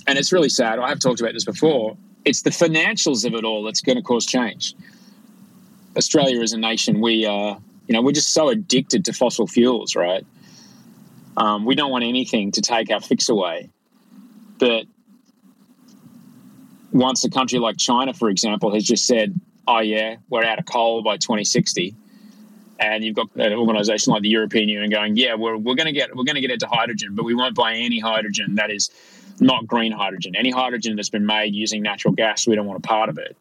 and 0.07 0.17
it's 0.17 0.31
really 0.31 0.49
sad. 0.49 0.79
I 0.79 0.89
have 0.89 0.99
talked 0.99 1.19
about 1.19 1.33
this 1.33 1.45
before. 1.45 1.97
It's 2.23 2.41
the 2.41 2.49
financials 2.49 3.25
of 3.25 3.35
it 3.35 3.43
all 3.43 3.63
that's 3.63 3.81
going 3.81 3.97
to 3.97 4.01
cause 4.01 4.25
change. 4.25 4.73
Australia 5.95 6.41
as 6.41 6.53
a 6.53 6.57
nation, 6.57 7.01
we 7.01 7.25
uh, 7.25 7.55
you 7.87 7.93
know 7.93 8.01
we're 8.01 8.11
just 8.13 8.31
so 8.31 8.49
addicted 8.49 9.05
to 9.05 9.13
fossil 9.13 9.47
fuels, 9.47 9.95
right? 9.95 10.25
Um, 11.37 11.65
we 11.65 11.75
don't 11.75 11.91
want 11.91 12.05
anything 12.05 12.51
to 12.53 12.61
take 12.61 12.89
our 12.89 13.01
fix 13.01 13.27
away, 13.27 13.69
but 14.57 14.85
once 16.95 17.25
a 17.25 17.29
country 17.29 17.59
like 17.59 17.77
China, 17.77 18.13
for 18.13 18.29
example, 18.29 18.73
has 18.73 18.83
just 18.83 19.05
said, 19.05 19.39
"Oh 19.67 19.79
yeah, 19.79 20.15
we're 20.29 20.43
out 20.43 20.59
of 20.59 20.65
coal 20.65 21.03
by 21.03 21.17
2060," 21.17 21.93
and 22.79 23.03
you've 23.03 23.15
got 23.15 23.27
an 23.35 23.53
organisation 23.53 24.13
like 24.13 24.21
the 24.21 24.29
European 24.29 24.69
Union 24.69 24.89
going, 24.89 25.17
"Yeah, 25.17 25.35
we're, 25.35 25.57
we're 25.57 25.75
going 25.75 25.87
to 25.87 25.91
get 25.91 26.15
we're 26.15 26.23
going 26.23 26.35
to 26.35 26.41
get 26.41 26.51
into 26.51 26.67
hydrogen, 26.67 27.13
but 27.13 27.25
we 27.25 27.35
won't 27.35 27.53
buy 27.53 27.73
any 27.73 27.99
hydrogen 27.99 28.55
that 28.55 28.71
is 28.71 28.89
not 29.41 29.67
green 29.67 29.91
hydrogen. 29.91 30.35
Any 30.35 30.51
hydrogen 30.51 30.95
that's 30.95 31.09
been 31.09 31.25
made 31.25 31.53
using 31.53 31.81
natural 31.83 32.13
gas, 32.13 32.47
we 32.47 32.55
don't 32.55 32.65
want 32.65 32.79
a 32.83 32.87
part 32.87 33.09
of 33.09 33.17
it." 33.17 33.35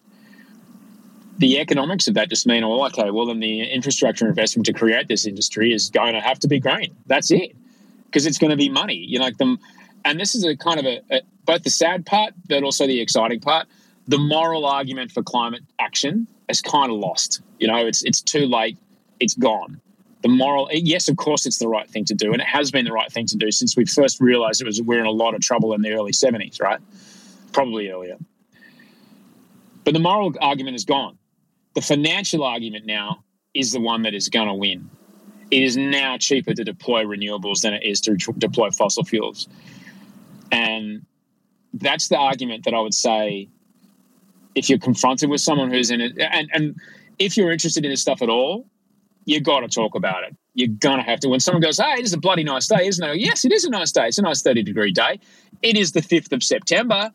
The 1.39 1.59
economics 1.59 2.07
of 2.07 2.15
that 2.15 2.29
just 2.29 2.47
mean, 2.47 2.67
well, 2.67 2.85
okay, 2.87 3.11
well 3.11 3.27
then 3.27 3.41
the 3.41 3.63
infrastructure 3.63 4.29
investment 4.29 4.67
to 4.67 4.73
create 4.73 5.09
this 5.09 5.27
industry 5.27 5.73
is 5.73 5.91
going 5.91 6.15
to 6.15 6.21
have 6.21 6.39
to 6.41 6.49
be 6.49 6.61
green. 6.61 6.95
That's 7.07 7.31
it, 7.31 7.57
because 8.07 8.25
it's 8.27 8.39
going 8.39 8.51
to 8.51 8.57
be 8.57 8.69
money. 8.69 8.97
You 8.97 9.19
know, 9.19 9.25
like 9.25 9.39
the 9.39 9.57
and 10.05 10.21
this 10.21 10.35
is 10.35 10.45
a 10.45 10.57
kind 10.57 10.79
of 10.79 10.87
a, 10.87 11.01
a, 11.11 11.21
both 11.45 11.63
the 11.63 11.71
sad 11.71 12.07
part 12.07 12.35
but 12.49 12.63
also 12.63 12.87
the 12.87 13.01
exciting 13.01 13.41
part. 13.41 13.67
The 14.07 14.19
moral 14.19 14.67
argument 14.67 15.13
for 15.13 15.23
climate 15.23 15.63
action 15.81 16.27
is 16.49 16.61
kind 16.61 16.91
of 16.91 16.99
lost. 16.99 17.41
You 17.59 17.69
know 17.69 17.87
it's 17.87 18.03
it's 18.05 18.21
too 18.21 18.47
late. 18.47 18.79
It's 19.21 19.35
gone. 19.35 19.81
The 20.23 20.29
moral 20.29 20.69
yes 20.73 21.09
of 21.09 21.17
course 21.17 21.47
it's 21.47 21.59
the 21.59 21.69
right 21.69 21.89
thing 21.89 22.05
to 22.07 22.15
do 22.15 22.33
and 22.33 22.41
it 22.41 22.49
has 22.49 22.71
been 22.71 22.85
the 22.85 22.93
right 22.93 23.11
thing 23.11 23.27
to 23.27 23.37
do 23.37 23.51
since 23.51 23.77
we 23.77 23.85
first 23.85 24.21
realized 24.21 24.61
it 24.61 24.67
was 24.67 24.81
we're 24.83 25.01
in 25.01 25.07
a 25.07 25.11
lot 25.11 25.35
of 25.35 25.41
trouble 25.41 25.73
in 25.75 25.83
the 25.83 25.93
early 25.93 26.13
70s 26.13 26.61
right? 26.61 26.81
Probably 27.53 27.91
earlier. 27.91 28.17
But 29.85 29.95
the 29.95 30.01
moral 30.01 30.35
argument 30.41 30.77
is 30.77 30.85
gone. 30.85 31.19
The 31.75 31.83
financial 31.83 32.43
argument 32.43 32.87
now 32.87 33.23
is 33.53 33.73
the 33.73 33.81
one 33.81 34.03
that 34.03 34.15
is 34.15 34.29
going 34.29 34.49
to 34.49 34.55
win. 34.55 34.91
It 35.51 35.63
is 35.63 35.77
now 35.77 36.17
cheaper 36.17 36.55
to 36.55 36.65
deploy 36.65 37.05
renewables 37.05 37.61
than 37.61 37.75
it 37.75 37.83
is 37.85 38.01
to 38.03 38.17
deploy 38.17 38.71
fossil 38.71 39.05
fuels 39.05 39.47
and 40.55 41.07
that's 41.75 42.09
the 42.09 42.17
argument 42.17 42.65
that 42.65 42.75
I 42.75 42.81
would 42.81 42.95
say 42.95 43.49
if 44.55 44.69
you're 44.69 44.79
confronted 44.79 45.29
with 45.29 45.41
someone 45.41 45.71
who's 45.71 45.91
in 45.91 46.01
it, 46.01 46.17
and, 46.19 46.49
and 46.53 46.77
if 47.19 47.37
you're 47.37 47.51
interested 47.51 47.85
in 47.85 47.91
this 47.91 48.01
stuff 48.01 48.23
at 48.23 48.29
all, 48.29 48.67
you 49.25 49.41
got 49.41 49.61
to 49.61 49.69
talk 49.69 49.95
about 49.95 50.23
it. 50.23 50.37
You're 50.55 50.69
going 50.69 50.99
to 50.99 51.03
have 51.03 51.19
to. 51.21 51.29
When 51.29 51.41
someone 51.41 51.61
goes, 51.61 51.79
hey, 51.79 51.95
it 51.95 52.05
is 52.05 52.13
a 52.13 52.19
bloody 52.19 52.45
nice 52.45 52.69
day, 52.69 52.87
isn't 52.87 53.05
it? 53.05 53.19
Yes, 53.19 53.45
it 53.45 53.53
is 53.53 53.65
a 53.65 53.71
nice 53.71 53.91
day. 53.91 54.07
It's 54.07 54.19
a 54.19 54.23
nice 54.23 54.43
30 54.43 54.63
degree 54.63 54.93
day. 54.93 55.19
It 55.63 55.77
is 55.77 55.93
the 55.93 56.01
5th 56.01 56.33
of 56.33 56.43
September. 56.43 57.11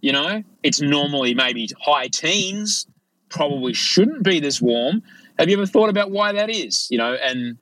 You 0.00 0.12
know, 0.12 0.42
it's 0.62 0.80
normally 0.80 1.34
maybe 1.34 1.68
high 1.80 2.08
teens, 2.08 2.86
probably 3.28 3.74
shouldn't 3.74 4.22
be 4.22 4.40
this 4.40 4.62
warm. 4.62 5.02
Have 5.38 5.50
you 5.50 5.56
ever 5.56 5.66
thought 5.66 5.90
about 5.90 6.10
why 6.10 6.32
that 6.32 6.48
is? 6.48 6.88
You 6.90 6.98
know, 6.98 7.14
and 7.14 7.58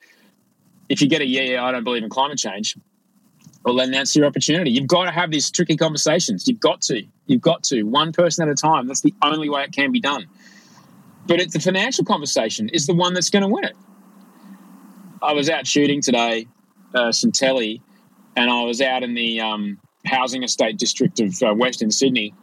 if 0.88 1.00
you 1.00 1.09
get 1.09 1.23
a 1.23 1.26
yeah, 1.26 1.42
yeah, 1.42 1.64
I 1.64 1.73
don't 1.73 1.85
believe 1.85 2.04
in 2.04 2.11
climate 2.11 2.38
change, 2.38 2.76
well, 3.64 3.76
then 3.76 3.90
that's 3.92 4.14
your 4.16 4.26
opportunity. 4.26 4.71
You've 4.71 4.88
got 4.88 5.04
to 5.04 5.12
have 5.12 5.31
these 5.31 5.50
tricky 5.50 5.76
conversations. 5.76 6.49
You've 6.49 6.61
got 6.61 6.81
to. 6.83 7.04
You've 7.26 7.40
got 7.40 7.62
to. 7.64 7.85
One 7.85 8.12
person 8.12 8.49
at 8.49 8.50
a 8.50 8.54
time. 8.54 8.88
That's 8.88 9.02
the 9.02 9.14
only 9.23 9.49
way 9.49 9.62
it 9.62 9.73
can 9.73 9.92
be 9.92 10.00
done. 10.00 10.26
But 11.26 11.40
it's 11.40 11.52
the 11.52 11.61
financial 11.61 12.04
conversation 12.04 12.69
is 12.71 12.87
the 12.87 12.95
one 12.95 13.14
that's 13.14 13.31
going 13.31 13.42
to 13.42 13.49
win 13.49 13.64
it. 13.64 13.76
I 15.23 15.33
was 15.35 15.49
out 15.49 15.66
shooting 15.66 16.00
today, 16.00 16.49
uh, 16.95 17.12
some 17.12 17.31
telly, 17.31 17.81
and 18.35 18.50
I 18.50 18.64
was 18.64 18.81
out 18.81 19.04
in 19.04 19.14
the 19.14 19.40
um, 19.40 19.78
housing 20.04 20.42
estate 20.42 20.78
district 20.78 21.21
of 21.21 21.40
uh, 21.42 21.54
Western 21.54 21.92
Sydney. 21.92 22.35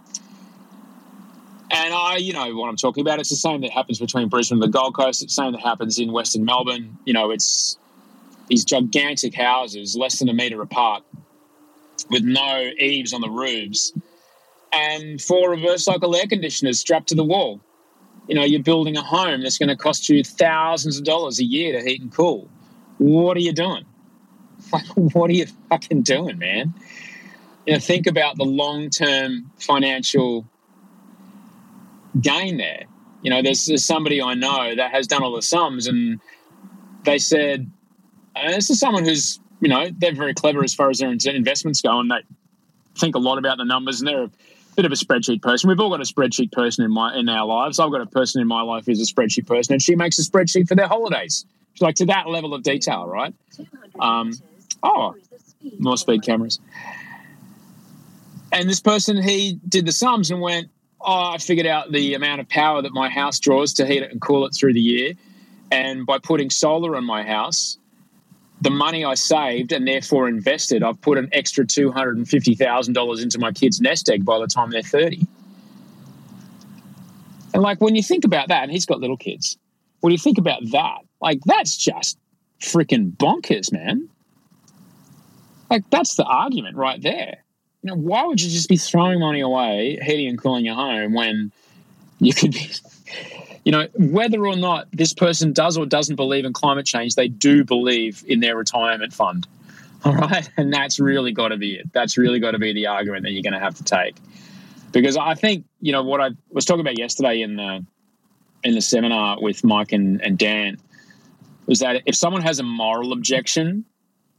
And 1.72 1.94
I, 1.94 2.16
you 2.16 2.32
know 2.32 2.56
what 2.56 2.70
I'm 2.70 2.78
talking 2.78 3.02
about. 3.02 3.20
It's 3.20 3.30
the 3.30 3.36
same 3.36 3.62
that 3.62 3.72
happens 3.72 4.00
between 4.00 4.30
Brisbane 4.30 4.56
and 4.56 4.64
the 4.64 4.76
Gold 4.76 4.96
Coast. 4.96 5.22
It's 5.22 5.36
the 5.36 5.44
same 5.44 5.52
that 5.52 5.62
happens 5.62 6.00
in 6.00 6.12
Western 6.12 6.46
Melbourne. 6.46 6.98
You 7.06 7.14
know, 7.14 7.32
it's 7.32 7.78
these 8.50 8.66
gigantic 8.66 9.34
houses, 9.34 9.96
less 9.96 10.20
than 10.20 10.30
a 10.30 10.34
metre 10.34 10.62
apart, 10.62 11.04
with 12.10 12.24
no 12.24 12.70
eaves 12.80 13.14
on 13.14 13.22
the 13.22 13.30
roofs, 13.30 13.94
and 14.72 15.22
four 15.22 15.50
reverse 15.50 15.86
cycle 15.86 16.16
air 16.16 16.28
conditioners 16.28 16.80
strapped 16.80 17.08
to 17.10 17.16
the 17.16 17.24
wall. 17.24 17.62
You 18.28 18.36
know, 18.36 18.44
you're 18.44 18.62
building 18.62 18.98
a 18.98 19.02
home 19.02 19.42
that's 19.42 19.58
going 19.58 19.70
to 19.70 19.76
cost 19.76 20.10
you 20.10 20.24
thousands 20.24 20.98
of 20.98 21.04
dollars 21.04 21.40
a 21.40 21.44
year 21.44 21.80
to 21.80 21.84
heat 21.84 22.02
and 22.02 22.14
cool. 22.14 22.48
What 22.98 23.38
are 23.38 23.42
you 23.42 23.54
doing? 23.54 23.86
What 24.96 25.30
are 25.30 25.34
you 25.34 25.48
fucking 25.70 26.04
doing, 26.04 26.38
man? 26.38 26.74
You 27.66 27.74
know, 27.74 27.80
think 27.80 28.08
about 28.08 28.38
the 28.38 28.44
long 28.44 28.90
term 28.90 29.50
financial 29.58 30.46
gain 32.20 32.58
there. 32.58 32.84
You 33.22 33.30
know, 33.30 33.42
there's, 33.42 33.66
there's 33.66 33.86
somebody 33.86 34.22
I 34.22 34.34
know 34.34 34.76
that 34.76 34.92
has 34.92 35.08
done 35.08 35.24
all 35.24 35.36
the 35.36 35.42
sums, 35.42 35.88
and 35.88 36.20
they 37.04 37.18
said, 37.18 37.72
and 38.36 38.54
this 38.54 38.70
is 38.70 38.80
someone 38.80 39.06
who's, 39.06 39.40
you 39.62 39.70
know, 39.70 39.90
they're 39.98 40.14
very 40.14 40.34
clever 40.34 40.64
as 40.64 40.74
far 40.74 40.90
as 40.90 41.00
their 41.00 41.10
investments 41.10 41.82
go, 41.82 42.00
and 42.00 42.10
they 42.10 42.22
think 42.98 43.16
a 43.16 43.20
lot 43.20 43.38
about 43.38 43.58
the 43.58 43.66
numbers, 43.66 44.02
and 44.02 44.08
they're 44.08 44.24
a 44.24 44.32
bit 44.76 44.86
of 44.86 44.92
a 44.92 44.96
spreadsheet 44.96 45.42
person. 45.42 45.70
We've 45.70 45.80
all 45.80 45.90
got 45.90 46.02
a 46.02 46.04
spreadsheet 46.04 46.52
person 46.52 46.86
in 46.86 46.92
my 46.92 47.16
in 47.16 47.28
our 47.30 47.46
lives. 47.46 47.80
I've 47.80 47.92
got 47.92 48.02
a 48.02 48.06
person 48.06 48.42
in 48.42 48.48
my 48.48 48.62
life 48.62 48.86
who's 48.86 49.02
a 49.02 49.14
spreadsheet 49.14 49.48
person, 49.48 49.74
and 49.74 49.82
she 49.82 49.96
makes 49.96 50.20
a 50.20 50.24
spreadsheet 50.24 50.68
for 50.68 50.76
their 50.76 50.88
holidays 50.88 51.46
She's 51.80 51.86
like 51.86 51.96
to 51.96 52.08
that 52.08 52.28
level 52.28 52.54
of 52.54 52.62
detail, 52.62 53.08
right? 53.08 53.34
Um, 54.02 54.34
oh, 54.84 55.16
more 55.78 55.96
speed 55.96 56.24
cameras. 56.24 56.60
And 58.52 58.70
this 58.70 58.82
person, 58.82 59.24
he 59.24 59.58
did 59.66 59.86
the 59.86 59.94
sums 59.94 60.30
and 60.30 60.42
went, 60.42 60.68
oh, 61.00 61.32
I 61.32 61.38
figured 61.38 61.68
out 61.68 61.90
the 61.90 62.16
amount 62.16 62.42
of 62.42 62.50
power 62.50 62.82
that 62.82 62.92
my 62.92 63.08
house 63.08 63.40
draws 63.40 63.72
to 63.76 63.86
heat 63.86 64.04
it 64.04 64.12
and 64.12 64.20
cool 64.20 64.46
it 64.46 64.54
through 64.54 64.74
the 64.74 64.82
year. 64.82 65.14
And 65.72 66.06
by 66.06 66.20
putting 66.20 66.50
solar 66.50 66.98
on 66.98 67.06
my 67.06 67.24
house, 67.24 67.78
the 68.62 68.70
money 68.70 69.06
I 69.06 69.14
saved 69.14 69.72
and 69.72 69.88
therefore 69.88 70.28
invested, 70.28 70.84
I've 70.84 71.00
put 71.02 71.18
an 71.18 71.30
extra 71.32 71.66
$250,000 71.66 73.22
into 73.22 73.40
my 73.40 73.52
kid's 73.52 73.80
nest 73.80 74.10
egg 74.10 74.26
by 74.26 74.40
the 74.40 74.48
time 74.48 74.70
they're 74.70 74.82
30. 74.82 75.26
And 77.54 77.64
like 77.64 77.80
when 77.82 77.96
you 77.96 78.04
think 78.04 78.26
about 78.26 78.50
that, 78.50 78.64
and 78.64 78.72
he's 78.72 78.86
got 78.86 79.00
little 79.00 79.18
kids, 79.18 79.58
when 80.02 80.12
you 80.12 80.18
think 80.18 80.38
about 80.38 80.62
that, 80.72 81.00
like, 81.22 81.40
that's 81.46 81.76
just 81.78 82.18
freaking 82.60 83.16
bonkers, 83.18 83.72
man. 83.72 84.10
Like, 85.70 85.90
that's 85.90 86.16
the 86.16 86.24
argument 86.24 86.76
right 86.78 87.02
there. 87.02 87.44
You 87.82 87.90
know, 87.90 87.96
why 87.96 88.26
would 88.26 88.42
you 88.42 88.50
just 88.50 88.70
be 88.70 88.78
throwing 88.78 89.20
money 89.20 89.40
away, 89.40 90.00
heating 90.02 90.28
and 90.28 90.42
cooling 90.42 90.66
your 90.66 90.76
home 90.76 91.14
when 91.14 91.52
you 92.20 92.34
could 92.34 92.52
be, 92.52 92.70
you 93.64 93.72
know, 93.72 93.88
whether 93.96 94.46
or 94.46 94.56
not 94.56 94.88
this 94.92 95.14
person 95.14 95.54
does 95.54 95.78
or 95.78 95.86
doesn't 95.86 96.16
believe 96.16 96.46
in 96.46 96.54
climate 96.54 96.86
change, 96.86 97.16
they 97.16 97.28
do 97.28 97.64
believe 97.64 98.24
in 98.28 98.40
their 98.40 98.56
retirement 98.56 99.14
fund. 99.14 99.48
All 100.04 100.16
right. 100.16 100.50
And 100.58 100.74
that's 100.74 101.00
really 101.00 101.32
got 101.32 101.50
to 101.50 101.58
be 101.58 101.76
it. 101.76 101.92
That's 101.94 102.18
really 102.18 102.40
got 102.40 102.52
to 102.52 102.60
be 102.60 102.74
the 102.74 102.88
argument 102.88 103.24
that 103.24 103.32
you're 103.32 103.44
going 103.44 103.54
to 103.54 103.60
have 103.60 103.76
to 103.76 103.84
take. 103.84 104.16
Because 104.92 105.18
I 105.18 105.36
think, 105.36 105.66
you 105.82 105.92
know, 105.92 106.04
what 106.04 106.22
I 106.22 106.30
was 106.50 106.66
talking 106.66 106.82
about 106.82 106.98
yesterday 106.98 107.42
in 107.42 107.58
the, 107.58 107.86
in 108.64 108.76
the 108.76 108.82
seminar 108.82 109.38
with 109.40 109.64
Mike 109.64 109.92
and, 109.92 110.22
and 110.22 110.38
Dan 110.38 110.78
was 111.68 111.80
that 111.80 112.02
if 112.06 112.16
someone 112.16 112.42
has 112.42 112.60
a 112.60 112.64
moral 112.64 113.14
objection, 113.14 113.86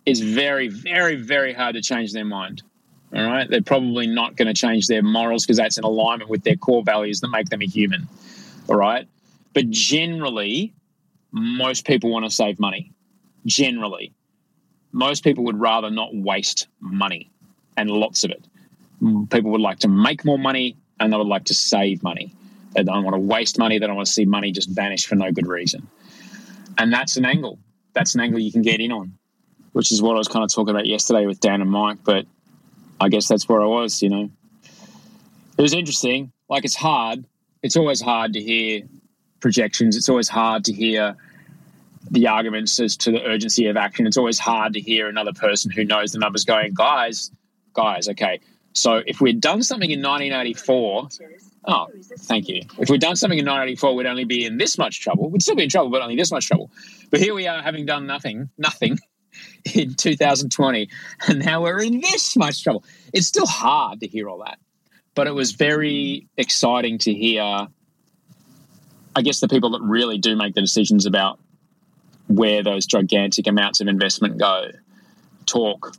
it's 0.06 0.20
very, 0.20 0.68
very, 0.68 1.16
very 1.16 1.52
hard 1.52 1.74
to 1.76 1.82
change 1.82 2.12
their 2.12 2.24
mind. 2.24 2.62
All 3.14 3.24
right. 3.24 3.48
They're 3.48 3.62
probably 3.62 4.06
not 4.06 4.36
going 4.36 4.48
to 4.48 4.54
change 4.54 4.86
their 4.86 5.02
morals 5.02 5.44
because 5.44 5.56
that's 5.56 5.78
in 5.78 5.84
alignment 5.84 6.30
with 6.30 6.42
their 6.42 6.56
core 6.56 6.82
values 6.82 7.20
that 7.20 7.28
make 7.28 7.48
them 7.48 7.62
a 7.62 7.66
human. 7.66 8.08
All 8.70 8.76
right. 8.76 9.06
But 9.52 9.66
mm. 9.66 9.70
generally, 9.70 10.72
most 11.32 11.86
people 11.86 12.10
want 12.10 12.24
to 12.24 12.30
save 12.30 12.58
money. 12.58 12.92
Generally, 13.44 14.14
most 14.92 15.22
people 15.22 15.44
would 15.44 15.60
rather 15.60 15.90
not 15.90 16.14
waste 16.14 16.68
money 16.80 17.30
and 17.76 17.90
lots 17.90 18.24
of 18.24 18.30
it. 18.30 18.46
Mm. 19.02 19.30
People 19.30 19.50
would 19.50 19.60
like 19.60 19.80
to 19.80 19.88
make 19.88 20.24
more 20.24 20.38
money 20.38 20.76
and 20.98 21.12
they 21.12 21.16
would 21.18 21.26
like 21.26 21.44
to 21.44 21.54
save 21.54 22.02
money. 22.02 22.32
They 22.74 22.82
don't 22.82 23.04
want 23.04 23.14
to 23.14 23.20
waste 23.20 23.58
money. 23.58 23.78
They 23.78 23.86
don't 23.86 23.96
want 23.96 24.06
to 24.06 24.12
see 24.12 24.24
money 24.24 24.52
just 24.52 24.70
vanish 24.70 25.06
for 25.06 25.16
no 25.16 25.30
good 25.32 25.46
reason 25.46 25.86
and 26.80 26.92
that's 26.92 27.16
an 27.16 27.26
angle. 27.26 27.58
That's 27.92 28.14
an 28.14 28.22
angle 28.22 28.40
you 28.40 28.50
can 28.50 28.62
get 28.62 28.80
in 28.80 28.90
on, 28.90 29.12
which 29.72 29.92
is 29.92 30.00
what 30.00 30.14
I 30.14 30.18
was 30.18 30.28
kind 30.28 30.42
of 30.42 30.52
talking 30.52 30.74
about 30.74 30.86
yesterday 30.86 31.26
with 31.26 31.38
Dan 31.40 31.60
and 31.60 31.70
Mike. 31.70 31.98
But 32.04 32.26
I 32.98 33.08
guess 33.10 33.28
that's 33.28 33.48
where 33.48 33.60
I 33.60 33.66
was. 33.66 34.02
You 34.02 34.08
know, 34.08 34.30
it 35.58 35.62
was 35.62 35.74
interesting. 35.74 36.32
Like 36.48 36.64
it's 36.64 36.74
hard. 36.74 37.24
It's 37.62 37.76
always 37.76 38.00
hard 38.00 38.32
to 38.34 38.40
hear 38.40 38.82
projections. 39.40 39.96
It's 39.96 40.08
always 40.08 40.28
hard 40.28 40.64
to 40.64 40.72
hear 40.72 41.16
the 42.10 42.26
arguments 42.26 42.80
as 42.80 42.96
to 42.98 43.12
the 43.12 43.22
urgency 43.24 43.66
of 43.66 43.76
action. 43.76 44.06
It's 44.06 44.16
always 44.16 44.38
hard 44.38 44.72
to 44.74 44.80
hear 44.80 45.08
another 45.08 45.32
person 45.32 45.70
who 45.70 45.84
knows 45.84 46.12
the 46.12 46.18
numbers 46.18 46.44
going, 46.44 46.74
guys, 46.74 47.30
guys, 47.74 48.08
okay. 48.08 48.40
So 48.72 49.02
if 49.06 49.20
we'd 49.20 49.40
done 49.40 49.62
something 49.62 49.90
in 49.90 50.00
1984 50.00 51.08
Oh, 51.66 51.88
thank 52.20 52.48
you. 52.48 52.62
If 52.78 52.88
we'd 52.88 53.00
done 53.00 53.16
something 53.16 53.38
in 53.38 53.44
1984, 53.44 53.94
we'd 53.94 54.06
only 54.06 54.24
be 54.24 54.44
in 54.44 54.56
this 54.56 54.78
much 54.78 55.00
trouble. 55.00 55.28
We'd 55.28 55.42
still 55.42 55.56
be 55.56 55.64
in 55.64 55.68
trouble, 55.68 55.90
but 55.90 56.00
only 56.00 56.16
this 56.16 56.32
much 56.32 56.46
trouble. 56.46 56.70
But 57.10 57.20
here 57.20 57.34
we 57.34 57.46
are 57.46 57.62
having 57.62 57.84
done 57.84 58.06
nothing, 58.06 58.48
nothing 58.56 58.98
in 59.74 59.94
2020, 59.94 60.88
and 61.28 61.44
now 61.44 61.62
we're 61.62 61.82
in 61.82 62.00
this 62.00 62.36
much 62.36 62.62
trouble. 62.62 62.84
It's 63.12 63.26
still 63.26 63.46
hard 63.46 64.00
to 64.00 64.06
hear 64.06 64.28
all 64.28 64.38
that, 64.38 64.58
but 65.14 65.26
it 65.26 65.34
was 65.34 65.52
very 65.52 66.28
exciting 66.36 66.98
to 66.98 67.12
hear, 67.12 67.42
I 69.16 69.22
guess, 69.22 69.40
the 69.40 69.48
people 69.48 69.70
that 69.70 69.82
really 69.82 70.18
do 70.18 70.36
make 70.36 70.54
the 70.54 70.60
decisions 70.60 71.06
about 71.06 71.38
where 72.28 72.62
those 72.62 72.86
gigantic 72.86 73.46
amounts 73.46 73.80
of 73.80 73.88
investment 73.88 74.38
go 74.38 74.70
talk 75.46 75.94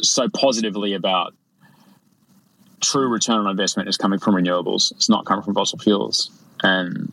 so 0.00 0.28
positively 0.28 0.94
about 0.94 1.34
true 2.80 3.08
return 3.08 3.38
on 3.38 3.50
investment 3.50 3.88
is 3.88 3.96
coming 3.96 4.18
from 4.18 4.34
renewables. 4.34 4.90
It's 4.92 5.08
not 5.08 5.26
coming 5.26 5.44
from 5.44 5.54
fossil 5.54 5.78
fuels. 5.78 6.30
And 6.62 7.12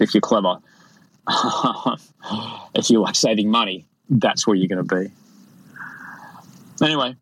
if 0.00 0.14
you're 0.14 0.20
clever, 0.20 0.58
if 2.74 2.90
you 2.90 3.00
like 3.00 3.14
saving 3.14 3.50
money, 3.50 3.86
that's 4.08 4.46
where 4.46 4.56
you're 4.56 4.68
going 4.68 4.86
to 4.86 4.94
be. 4.94 5.12
Anyway, 6.84 7.14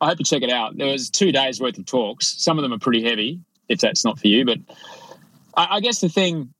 I 0.00 0.06
hope 0.06 0.18
you 0.18 0.24
check 0.24 0.42
it 0.42 0.50
out. 0.50 0.76
There 0.76 0.90
was 0.90 1.10
two 1.10 1.32
days 1.32 1.60
worth 1.60 1.78
of 1.78 1.86
talks. 1.86 2.42
Some 2.42 2.58
of 2.58 2.62
them 2.62 2.72
are 2.72 2.78
pretty 2.78 3.02
heavy, 3.02 3.40
if 3.68 3.80
that's 3.80 4.04
not 4.04 4.18
for 4.18 4.28
you. 4.28 4.44
But 4.44 4.58
I, 5.56 5.76
I 5.76 5.80
guess 5.80 6.00
the 6.00 6.08
thing 6.08 6.52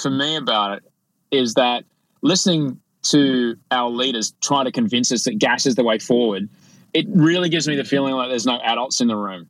for 0.00 0.10
me 0.10 0.36
about 0.36 0.78
it 0.78 0.84
is 1.30 1.54
that 1.54 1.84
listening 2.22 2.80
to 3.04 3.56
our 3.70 3.88
leaders 3.88 4.34
try 4.40 4.64
to 4.64 4.72
convince 4.72 5.12
us 5.12 5.24
that 5.24 5.38
gas 5.38 5.66
is 5.66 5.76
the 5.76 5.84
way 5.84 5.98
forward, 5.98 6.48
it 6.92 7.06
really 7.08 7.48
gives 7.48 7.68
me 7.68 7.76
the 7.76 7.84
feeling 7.84 8.14
like 8.14 8.28
there's 8.28 8.46
no 8.46 8.58
adults 8.62 9.00
in 9.00 9.08
the 9.08 9.16
room 9.16 9.48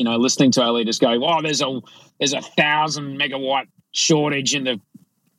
you 0.00 0.04
know, 0.04 0.16
listening 0.16 0.50
to 0.52 0.62
our 0.62 0.72
leaders 0.72 0.98
go, 0.98 1.10
"Oh, 1.22 1.42
there's 1.42 1.60
a 1.60 1.80
there's 2.18 2.32
a 2.32 2.40
thousand 2.40 3.18
megawatt 3.18 3.66
shortage 3.92 4.54
in 4.54 4.64
the 4.64 4.80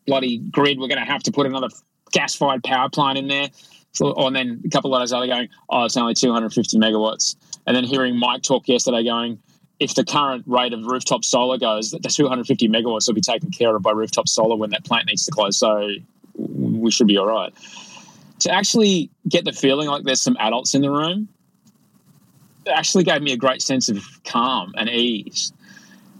bloody 0.06 0.38
grid. 0.38 0.80
We're 0.80 0.88
going 0.88 1.04
to 1.04 1.12
have 1.12 1.24
to 1.24 1.32
put 1.32 1.48
another 1.48 1.70
gas 2.12 2.36
fired 2.36 2.64
power 2.64 2.88
plant 2.88 3.18
in 3.18 3.28
there." 3.28 3.50
So, 3.94 4.14
oh, 4.16 4.28
and 4.28 4.36
then 4.36 4.62
a 4.66 4.70
couple 4.70 4.94
of 4.94 4.98
others 4.98 5.12
are 5.12 5.26
going, 5.28 5.50
"Oh, 5.70 5.86
it's 5.86 5.98
only 5.98 6.14
250 6.14 6.78
megawatts." 6.78 7.36
And 7.68 7.76
then 7.76 7.84
hearing 7.84 8.18
Mike 8.18 8.42
talk 8.42 8.68
yesterday, 8.68 9.04
going, 9.04 9.40
"If 9.80 9.96
the 9.96 10.06
current 10.06 10.44
rate 10.48 10.74
of 10.74 10.86
rooftop 10.86 11.26
solar 11.26 11.58
goes, 11.58 11.92
the 11.92 12.00
250 12.00 12.68
megawatts 12.68 13.08
will 13.08 13.16
be 13.16 13.22
taken 13.22 13.52
care 13.52 13.76
of 13.76 13.82
by 13.82 13.92
rooftop 13.92 14.28
solar 14.28 14.56
when 14.56 14.70
that 14.72 14.86
plant 14.86 15.08
needs 15.08 15.26
to 15.26 15.32
close. 15.32 15.58
So 15.58 15.90
we 16.36 16.92
should 16.92 17.08
be 17.08 17.18
all 17.18 17.28
right." 17.28 17.54
To 18.40 18.52
actually 18.52 19.10
get 19.30 19.46
the 19.46 19.52
feeling 19.52 19.88
like 19.88 20.04
there's 20.04 20.22
some 20.22 20.38
adults 20.40 20.74
in 20.74 20.82
the 20.82 20.90
room 20.90 21.28
actually 22.68 23.04
gave 23.04 23.22
me 23.22 23.32
a 23.32 23.38
great 23.38 23.62
sense 23.62 23.90
of 23.90 24.06
calm 24.24 24.74
and 24.78 24.90
ease. 24.90 25.52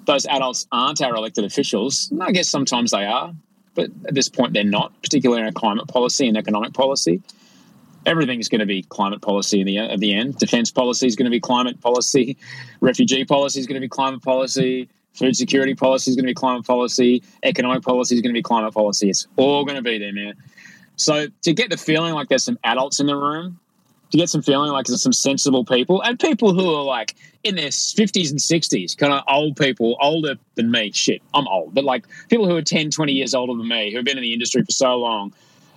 Those 0.06 0.26
adults 0.26 0.68
aren't 0.72 1.02
our 1.02 1.16
elected 1.16 1.46
officials. 1.46 2.12
I 2.20 2.32
guess 2.32 2.50
sometimes 2.50 2.92
they 2.92 3.06
are, 3.06 3.34
but 3.76 3.90
at 4.08 4.16
this 4.16 4.28
point 4.28 4.54
they're 4.54 4.64
not, 4.64 4.92
particularly 5.02 5.42
in 5.42 5.46
our 5.46 5.52
climate 5.52 5.88
policy 5.88 6.28
and 6.28 6.38
economic 6.38 6.74
policy. 6.74 7.22
Everything's 8.06 8.50
going 8.50 8.60
to 8.60 8.66
be 8.66 8.84
climate 8.84 9.22
policy 9.22 9.62
in 9.62 9.68
the, 9.68 9.78
at 9.78 10.00
the 10.00 10.14
end. 10.14 10.38
Defense 10.38 10.72
policy 10.72 11.08
is 11.08 11.16
going 11.16 11.26
to 11.26 11.32
be 11.32 11.40
climate 11.40 11.80
policy. 11.82 12.38
Refugee 12.80 13.26
policy 13.26 13.60
is 13.60 13.68
going 13.68 13.76
to 13.76 13.82
be 13.82 13.90
climate 13.90 14.22
policy. 14.22 14.90
Food 15.14 15.36
security 15.36 15.76
policy 15.76 16.12
is 16.12 16.16
going 16.16 16.26
to 16.26 16.30
be 16.30 16.34
climate 16.34 16.66
policy. 16.66 17.22
Economic 17.44 17.84
policy 17.84 18.16
is 18.16 18.22
going 18.22 18.34
to 18.34 18.38
be 18.38 18.42
climate 18.42 18.74
policy. 18.74 19.10
It's 19.10 19.28
all 19.36 19.66
going 19.66 19.76
to 19.76 19.82
be 19.82 19.98
there, 19.98 20.14
man. 20.14 20.36
So 20.96 21.28
to 21.42 21.54
get 21.54 21.70
the 21.70 21.78
feeling 21.78 22.14
like 22.14 22.30
there's 22.30 22.44
some 22.44 22.60
adults 22.64 23.00
in 23.00 23.08
the 23.08 23.16
room, 23.16 23.60
to 24.12 24.18
get 24.18 24.30
some 24.30 24.42
feeling 24.42 24.72
like 24.72 24.86
there's 24.86 25.02
some 25.02 25.14
sensible 25.14 25.66
people 25.66 26.02
and 26.04 26.20
people 26.20 26.54
who 26.54 26.74
are 26.74 26.84
like 26.84 27.16
in 27.44 27.56
their 27.56 27.70
50s 27.70 28.30
and 28.30 28.40
60s, 28.40 28.98
kind 28.98 29.14
of 29.14 29.24
old 29.28 29.56
people, 29.56 29.98
older 30.02 30.36
than 30.56 30.70
me. 30.70 30.92
Shit, 30.92 31.22
I'm 31.34 31.48
old, 31.48 31.74
but 31.74 31.84
like 31.84 32.06
people 32.30 32.48
who 32.48 32.56
are 32.56 32.62
10, 32.62 32.92
20 32.92 33.12
years 33.12 33.34
older 33.34 33.54
than 33.54 33.68
me, 33.68 33.92
who 33.92 33.98
have 33.98 34.06
been 34.06 34.18
in 34.18 34.22
the 34.22 34.34
industry 34.34 34.64
for 34.64 34.72
so 34.72 34.96
long, 34.98 35.34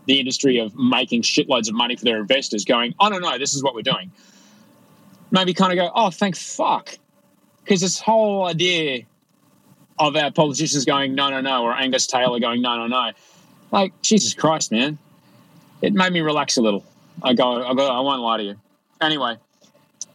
the 0.06 0.18
industry 0.18 0.58
of 0.58 0.74
making 0.76 1.22
shitloads 1.22 1.68
of 1.68 1.74
money 1.74 1.96
for 1.96 2.04
their 2.04 2.18
investors, 2.18 2.64
going, 2.64 2.94
oh, 3.00 3.08
no, 3.08 3.18
no, 3.18 3.38
this 3.38 3.54
is 3.54 3.62
what 3.62 3.74
we're 3.74 3.82
doing. 3.82 4.10
Maybe 5.30 5.54
kind 5.54 5.72
of 5.72 5.78
go, 5.78 5.90
oh, 5.94 6.10
thank 6.10 6.36
fuck. 6.36 6.96
Because 7.62 7.80
this 7.80 7.98
whole 7.98 8.46
idea 8.46 9.04
of 9.98 10.16
our 10.16 10.30
politicians 10.30 10.84
going, 10.84 11.14
no, 11.14 11.30
no, 11.30 11.40
no, 11.40 11.62
or 11.62 11.72
Angus 11.72 12.06
Taylor 12.06 12.38
going, 12.38 12.60
no, 12.60 12.76
no, 12.76 12.86
no. 12.86 13.12
Like, 13.70 14.00
Jesus 14.02 14.34
Christ, 14.34 14.70
man. 14.70 14.98
It 15.82 15.92
made 15.92 16.12
me 16.12 16.20
relax 16.20 16.56
a 16.56 16.62
little. 16.62 16.84
I 17.22 17.34
go, 17.34 17.64
I 17.64 17.74
go, 17.74 17.86
I 17.86 18.00
won't 18.00 18.22
lie 18.22 18.38
to 18.38 18.42
you. 18.42 18.56
Anyway, 19.00 19.36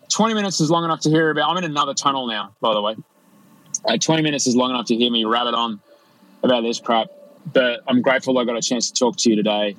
20 0.09 0.33
minutes 0.33 0.59
is 0.59 0.69
long 0.69 0.83
enough 0.83 1.01
to 1.01 1.09
hear 1.09 1.29
about. 1.29 1.49
I'm 1.49 1.57
in 1.57 1.63
another 1.63 1.93
tunnel 1.93 2.27
now, 2.27 2.55
by 2.61 2.73
the 2.73 2.81
way. 2.81 2.95
Uh, 3.85 3.97
20 3.97 4.21
minutes 4.21 4.47
is 4.47 4.55
long 4.55 4.71
enough 4.71 4.87
to 4.87 4.95
hear 4.95 5.11
me 5.11 5.25
rabbit 5.25 5.53
on 5.53 5.79
about 6.43 6.61
this 6.61 6.79
crap. 6.79 7.07
But 7.53 7.81
I'm 7.87 8.01
grateful 8.01 8.37
I 8.37 8.45
got 8.45 8.57
a 8.57 8.61
chance 8.61 8.91
to 8.91 8.99
talk 8.99 9.17
to 9.17 9.29
you 9.29 9.35
today. 9.35 9.75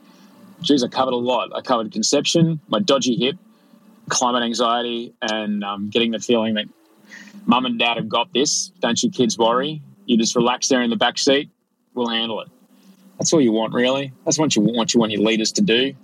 Geez, 0.63 0.83
I 0.85 0.89
covered 0.89 1.15
a 1.15 1.17
lot. 1.17 1.51
I 1.55 1.61
covered 1.61 1.93
conception, 1.93 2.61
my 2.69 2.81
dodgy 2.81 3.17
hip, 3.17 3.37
climate 4.09 4.43
anxiety, 4.43 5.15
and 5.23 5.65
um, 5.65 5.89
getting 5.89 6.11
the 6.11 6.19
feeling 6.19 6.55
that 6.55 6.67
mum 7.47 7.67
and 7.67 7.79
dad 7.79 7.97
have 7.97 8.09
got 8.09 8.33
this. 8.33 8.71
Don't 8.81 9.03
you 9.03 9.11
kids 9.11 9.39
worry. 9.39 9.81
You 10.07 10.19
just 10.19 10.37
relax 10.37 10.69
there 10.69 10.83
in 10.83 10.91
the 10.91 10.97
back 10.97 11.19
seat. 11.19 11.51
We'll 11.95 12.09
handle 12.09 12.41
it. 12.41 12.49
That's 13.19 13.33
all 13.33 13.41
you 13.41 13.53
want, 13.53 13.75
really. 13.75 14.13
That's 14.25 14.39
what 14.39 14.57
you 14.57 14.63
want. 14.63 14.95
You 14.95 15.01
want 15.01 15.13
your 15.13 15.23
leaders 15.23 15.53
to 15.53 15.63
do. 15.63 15.75
You 15.77 15.95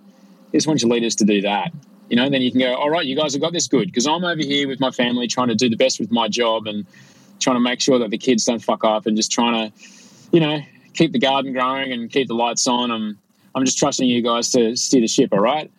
just 0.52 0.66
want 0.66 0.82
your 0.82 0.90
leaders 0.90 1.16
to 1.16 1.24
do 1.24 1.42
that. 1.42 1.72
You 2.08 2.16
know, 2.16 2.30
then 2.30 2.40
you 2.40 2.50
can 2.50 2.60
go, 2.60 2.74
all 2.74 2.90
right, 2.90 3.04
you 3.04 3.16
guys 3.16 3.32
have 3.32 3.42
got 3.42 3.52
this 3.52 3.66
good 3.66 3.86
because 3.86 4.06
I'm 4.06 4.22
over 4.24 4.42
here 4.42 4.68
with 4.68 4.80
my 4.80 4.90
family 4.90 5.26
trying 5.26 5.48
to 5.48 5.54
do 5.54 5.68
the 5.68 5.76
best 5.76 5.98
with 5.98 6.12
my 6.12 6.28
job 6.28 6.66
and 6.66 6.86
trying 7.40 7.56
to 7.56 7.60
make 7.60 7.80
sure 7.80 7.98
that 7.98 8.10
the 8.10 8.18
kids 8.18 8.44
don't 8.44 8.62
fuck 8.62 8.84
up 8.84 9.06
and 9.06 9.16
just 9.16 9.32
trying 9.32 9.70
to, 9.70 9.78
you 10.30 10.40
know, 10.40 10.60
keep 10.96 11.12
the 11.12 11.18
garden 11.18 11.52
growing 11.52 11.92
and 11.92 12.10
keep 12.10 12.28
the 12.28 12.34
lights 12.34 12.66
on. 12.66 12.90
I'm, 12.90 13.18
I'm 13.54 13.64
just 13.64 13.78
trusting 13.78 14.08
you 14.08 14.22
guys 14.22 14.50
to 14.52 14.76
steer 14.76 15.00
the 15.00 15.06
ship, 15.06 15.32
all 15.32 15.40
right? 15.40 15.70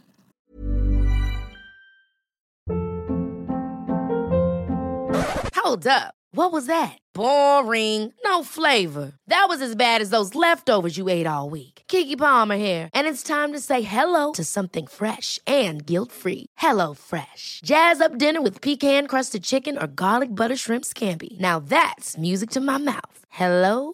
Hold 5.56 5.88
up. 5.88 6.14
What 6.32 6.52
was 6.52 6.68
that? 6.68 6.98
Boring. 7.14 8.14
No 8.24 8.44
flavor. 8.44 9.14
That 9.28 9.48
was 9.50 9.62
as 9.62 9.76
bad 9.76 10.02
as 10.02 10.12
those 10.12 10.36
leftovers 10.36 10.98
you 10.98 11.10
ate 11.10 11.26
all 11.26 11.50
week. 11.50 11.84
Keke 11.88 12.18
Palmer 12.18 12.58
here, 12.58 12.90
and 12.94 13.08
it's 13.08 13.24
time 13.24 13.54
to 13.54 13.60
say 13.60 13.82
hello 13.82 14.34
to 14.34 14.44
something 14.44 14.88
fresh 14.88 15.40
and 15.48 15.86
guilt-free. 15.86 16.46
Hello 16.58 16.94
Fresh. 16.94 17.62
Jazz 17.64 18.02
up 18.02 18.18
dinner 18.18 18.42
with 18.42 18.62
pecan-crusted 18.62 19.44
chicken 19.44 19.78
or 19.78 19.88
garlic 19.88 20.36
butter 20.36 20.56
shrimp 20.56 20.86
scampi. 20.86 21.40
Now 21.40 21.60
that's 21.60 22.18
music 22.18 22.50
to 22.52 22.62
my 22.62 22.78
mouth. 22.78 23.20
Hello 23.30 23.94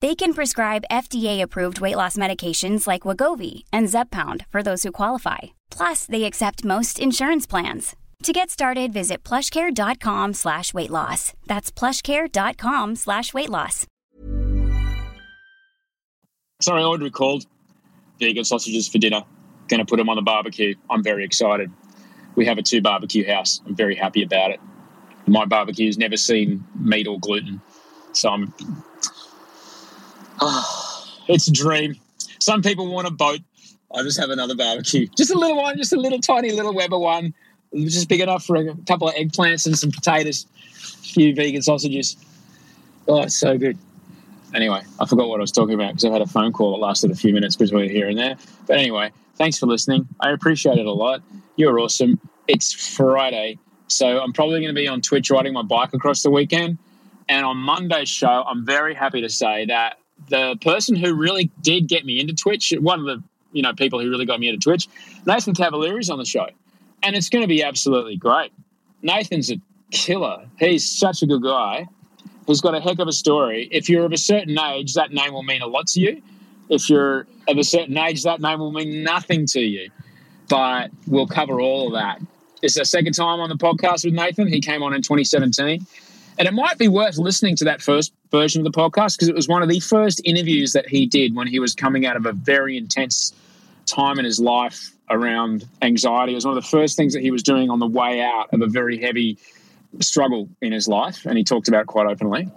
They 0.00 0.14
can 0.14 0.32
prescribe 0.32 0.84
FDA-approved 0.90 1.80
weight 1.80 1.96
loss 1.96 2.16
medications 2.16 2.86
like 2.86 3.02
Wegovy 3.02 3.64
and 3.70 3.86
Zepbound 3.88 4.46
for 4.48 4.62
those 4.62 4.82
who 4.82 4.92
qualify. 4.92 5.38
Plus, 5.70 6.06
they 6.06 6.24
accept 6.24 6.64
most 6.64 6.98
insurance 6.98 7.46
plans. 7.46 7.96
To 8.22 8.32
get 8.32 8.50
started, 8.50 8.92
visit 8.92 9.24
plushcare.com 9.24 10.34
slash 10.34 10.72
weight 10.72 10.90
loss. 10.90 11.32
That's 11.46 11.70
plushcare.com 11.72 12.96
slash 12.96 13.34
weight 13.34 13.50
loss. 13.50 13.86
Sorry, 16.60 16.82
I 16.82 16.84
ordered 16.84 17.04
recalled 17.04 17.44
vegan 18.18 18.44
sausages 18.44 18.88
for 18.88 18.98
dinner. 18.98 19.22
Going 19.68 19.80
to 19.80 19.86
put 19.86 19.96
them 19.96 20.08
on 20.08 20.16
the 20.16 20.22
barbecue. 20.22 20.74
I'm 20.90 21.02
very 21.02 21.24
excited. 21.24 21.70
We 22.36 22.46
have 22.46 22.58
a 22.58 22.62
two 22.62 22.80
barbecue 22.82 23.26
house. 23.26 23.60
I'm 23.66 23.74
very 23.74 23.94
happy 23.94 24.22
about 24.22 24.50
it. 24.50 24.60
My 25.26 25.44
barbecue's 25.44 25.96
never 25.96 26.16
seen 26.16 26.64
meat 26.78 27.06
or 27.06 27.18
gluten. 27.18 27.60
So 28.12 28.30
I'm. 28.30 28.54
Oh, 30.40 31.04
it's 31.28 31.48
a 31.48 31.52
dream. 31.52 31.96
Some 32.38 32.62
people 32.62 32.92
want 32.92 33.06
a 33.06 33.10
boat. 33.10 33.40
I 33.94 34.02
just 34.02 34.18
have 34.18 34.30
another 34.30 34.54
barbecue. 34.54 35.06
Just 35.16 35.30
a 35.30 35.38
little 35.38 35.56
one, 35.56 35.76
just 35.76 35.92
a 35.92 36.00
little 36.00 36.20
tiny 36.20 36.52
little 36.52 36.74
Weber 36.74 36.98
one. 36.98 37.34
Just 37.74 38.08
big 38.08 38.20
enough 38.20 38.44
for 38.44 38.56
a 38.56 38.74
couple 38.86 39.08
of 39.08 39.14
eggplants 39.14 39.66
and 39.66 39.78
some 39.78 39.90
potatoes, 39.90 40.46
a 40.74 41.06
few 41.06 41.34
vegan 41.34 41.62
sausages. 41.62 42.16
Oh, 43.06 43.22
it's 43.22 43.36
so 43.36 43.56
good. 43.58 43.78
Anyway, 44.54 44.82
I 44.98 45.06
forgot 45.06 45.28
what 45.28 45.38
I 45.38 45.42
was 45.42 45.52
talking 45.52 45.74
about 45.74 45.92
because 45.92 46.04
I 46.04 46.10
had 46.10 46.22
a 46.22 46.26
phone 46.26 46.52
call 46.52 46.72
that 46.72 46.78
lasted 46.84 47.12
a 47.12 47.14
few 47.14 47.32
minutes 47.32 47.54
between 47.54 47.88
here 47.88 48.08
and 48.08 48.18
there. 48.18 48.36
But 48.66 48.78
anyway, 48.78 49.12
thanks 49.36 49.58
for 49.58 49.66
listening. 49.66 50.08
I 50.18 50.30
appreciate 50.30 50.78
it 50.78 50.86
a 50.86 50.92
lot. 50.92 51.22
You're 51.54 51.78
awesome. 51.78 52.18
It's 52.48 52.72
Friday, 52.72 53.58
so 53.86 54.20
I'm 54.20 54.32
probably 54.32 54.60
going 54.60 54.74
to 54.74 54.80
be 54.80 54.88
on 54.88 55.00
Twitch 55.00 55.30
riding 55.30 55.52
my 55.52 55.62
bike 55.62 55.94
across 55.94 56.22
the 56.22 56.30
weekend. 56.30 56.78
And 57.28 57.46
on 57.46 57.58
Monday's 57.58 58.08
show, 58.08 58.42
I'm 58.44 58.66
very 58.66 58.94
happy 58.94 59.20
to 59.20 59.28
say 59.28 59.66
that 59.66 59.99
the 60.28 60.56
person 60.60 60.96
who 60.96 61.14
really 61.14 61.50
did 61.62 61.88
get 61.88 62.04
me 62.04 62.20
into 62.20 62.34
Twitch, 62.34 62.72
one 62.80 63.00
of 63.00 63.06
the 63.06 63.22
you 63.52 63.62
know 63.62 63.72
people 63.72 64.00
who 64.00 64.08
really 64.08 64.26
got 64.26 64.40
me 64.40 64.48
into 64.48 64.60
Twitch, 64.60 64.88
Nathan 65.26 65.54
Cavaleri 65.54 66.00
is 66.00 66.10
on 66.10 66.18
the 66.18 66.24
show, 66.24 66.46
and 67.02 67.16
it's 67.16 67.28
going 67.28 67.42
to 67.42 67.48
be 67.48 67.62
absolutely 67.62 68.16
great. 68.16 68.52
Nathan's 69.02 69.50
a 69.50 69.60
killer. 69.90 70.46
He's 70.58 70.88
such 70.88 71.22
a 71.22 71.26
good 71.26 71.42
guy. 71.42 71.86
He's 72.46 72.60
got 72.60 72.74
a 72.74 72.80
heck 72.80 72.98
of 72.98 73.08
a 73.08 73.12
story. 73.12 73.68
If 73.70 73.88
you're 73.88 74.04
of 74.04 74.12
a 74.12 74.18
certain 74.18 74.58
age, 74.58 74.94
that 74.94 75.12
name 75.12 75.32
will 75.32 75.42
mean 75.42 75.62
a 75.62 75.66
lot 75.66 75.86
to 75.88 76.00
you. 76.00 76.22
If 76.68 76.88
you're 76.88 77.26
of 77.48 77.58
a 77.58 77.64
certain 77.64 77.96
age, 77.96 78.22
that 78.24 78.40
name 78.40 78.60
will 78.60 78.72
mean 78.72 79.02
nothing 79.02 79.46
to 79.46 79.60
you. 79.60 79.90
But 80.48 80.90
we'll 81.06 81.26
cover 81.26 81.60
all 81.60 81.88
of 81.88 81.92
that. 81.94 82.20
It's 82.62 82.74
the 82.74 82.84
second 82.84 83.12
time 83.12 83.40
on 83.40 83.48
the 83.48 83.56
podcast 83.56 84.04
with 84.04 84.14
Nathan. 84.14 84.48
He 84.48 84.60
came 84.60 84.82
on 84.82 84.94
in 84.94 85.02
2017. 85.02 85.86
And 86.40 86.48
it 86.48 86.54
might 86.54 86.78
be 86.78 86.88
worth 86.88 87.18
listening 87.18 87.54
to 87.56 87.64
that 87.66 87.82
first 87.82 88.14
version 88.30 88.64
of 88.64 88.72
the 88.72 88.76
podcast 88.76 89.18
because 89.18 89.28
it 89.28 89.34
was 89.34 89.46
one 89.46 89.62
of 89.62 89.68
the 89.68 89.78
first 89.78 90.22
interviews 90.24 90.72
that 90.72 90.88
he 90.88 91.04
did 91.04 91.36
when 91.36 91.46
he 91.46 91.60
was 91.60 91.74
coming 91.74 92.06
out 92.06 92.16
of 92.16 92.24
a 92.24 92.32
very 92.32 92.78
intense 92.78 93.34
time 93.84 94.18
in 94.18 94.24
his 94.24 94.40
life 94.40 94.90
around 95.10 95.68
anxiety. 95.82 96.32
It 96.32 96.36
was 96.36 96.46
one 96.46 96.56
of 96.56 96.64
the 96.64 96.66
first 96.70 96.96
things 96.96 97.12
that 97.12 97.20
he 97.20 97.30
was 97.30 97.42
doing 97.42 97.68
on 97.68 97.78
the 97.78 97.86
way 97.86 98.22
out 98.22 98.54
of 98.54 98.62
a 98.62 98.66
very 98.66 98.98
heavy 98.98 99.36
struggle 100.00 100.48
in 100.62 100.72
his 100.72 100.88
life. 100.88 101.26
And 101.26 101.36
he 101.36 101.44
talked 101.44 101.68
about 101.68 101.82
it 101.82 101.88
quite 101.88 102.06
openly. 102.06 102.48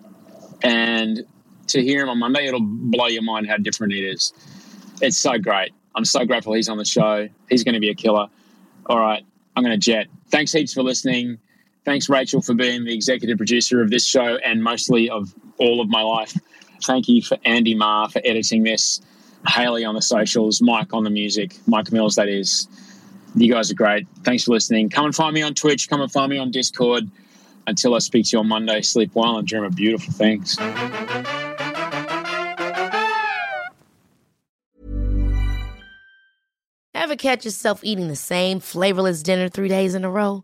And 0.61 1.23
to 1.67 1.81
hear 1.81 2.03
him 2.03 2.09
on 2.09 2.19
Monday, 2.19 2.47
it'll 2.47 2.61
blow 2.61 3.07
your 3.07 3.23
mind 3.23 3.49
how 3.49 3.57
different 3.57 3.91
it 3.91 4.05
is. 4.05 4.31
It's 5.01 5.17
so 5.17 5.37
great. 5.37 5.73
I'm 5.93 6.05
so 6.05 6.23
grateful 6.23 6.53
he's 6.53 6.69
on 6.69 6.77
the 6.77 6.85
show. 6.85 7.27
He's 7.49 7.65
going 7.65 7.73
to 7.73 7.81
be 7.81 7.89
a 7.89 7.95
killer. 7.95 8.29
All 8.85 8.99
right, 8.99 9.25
I'm 9.57 9.63
going 9.63 9.77
to 9.77 9.85
jet. 9.85 10.07
Thanks 10.29 10.53
heaps 10.53 10.73
for 10.73 10.83
listening. 10.83 11.37
Thanks, 11.85 12.07
Rachel, 12.07 12.41
for 12.41 12.53
being 12.53 12.85
the 12.85 12.93
executive 12.93 13.37
producer 13.37 13.81
of 13.81 13.89
this 13.89 14.05
show 14.05 14.37
and 14.37 14.63
mostly 14.63 15.09
of 15.09 15.33
all 15.57 15.81
of 15.81 15.89
my 15.89 16.01
life. 16.01 16.33
Thank 16.83 17.07
you 17.09 17.21
for 17.21 17.37
Andy 17.45 17.75
Marr 17.75 18.09
for 18.09 18.21
editing 18.23 18.63
this, 18.63 19.01
Haley 19.47 19.83
on 19.83 19.95
the 19.95 20.01
socials, 20.01 20.61
Mike 20.61 20.93
on 20.93 21.03
the 21.03 21.09
music, 21.09 21.55
Mike 21.67 21.91
Mills, 21.91 22.15
that 22.15 22.29
is. 22.29 22.67
You 23.35 23.51
guys 23.51 23.71
are 23.71 23.75
great. 23.75 24.07
Thanks 24.23 24.43
for 24.43 24.51
listening. 24.51 24.89
Come 24.89 25.05
and 25.05 25.15
find 25.15 25.33
me 25.33 25.41
on 25.41 25.55
Twitch. 25.55 25.89
Come 25.89 26.01
and 26.01 26.11
find 26.11 26.29
me 26.29 26.37
on 26.37 26.51
Discord. 26.51 27.09
Until 27.65 27.95
I 27.95 27.99
speak 27.99 28.25
to 28.27 28.37
you 28.37 28.39
on 28.39 28.47
Monday, 28.47 28.81
sleep 28.81 29.11
well 29.13 29.37
and 29.37 29.47
dream 29.47 29.63
of 29.63 29.75
beautiful 29.75 30.13
things. 30.13 30.57
Ever 36.93 37.15
catch 37.15 37.43
yourself 37.45 37.83
eating 37.83 38.07
the 38.07 38.15
same 38.15 38.59
flavorless 38.59 39.23
dinner 39.23 39.49
three 39.49 39.67
days 39.67 39.95
in 39.95 40.05
a 40.05 40.11
row? 40.11 40.43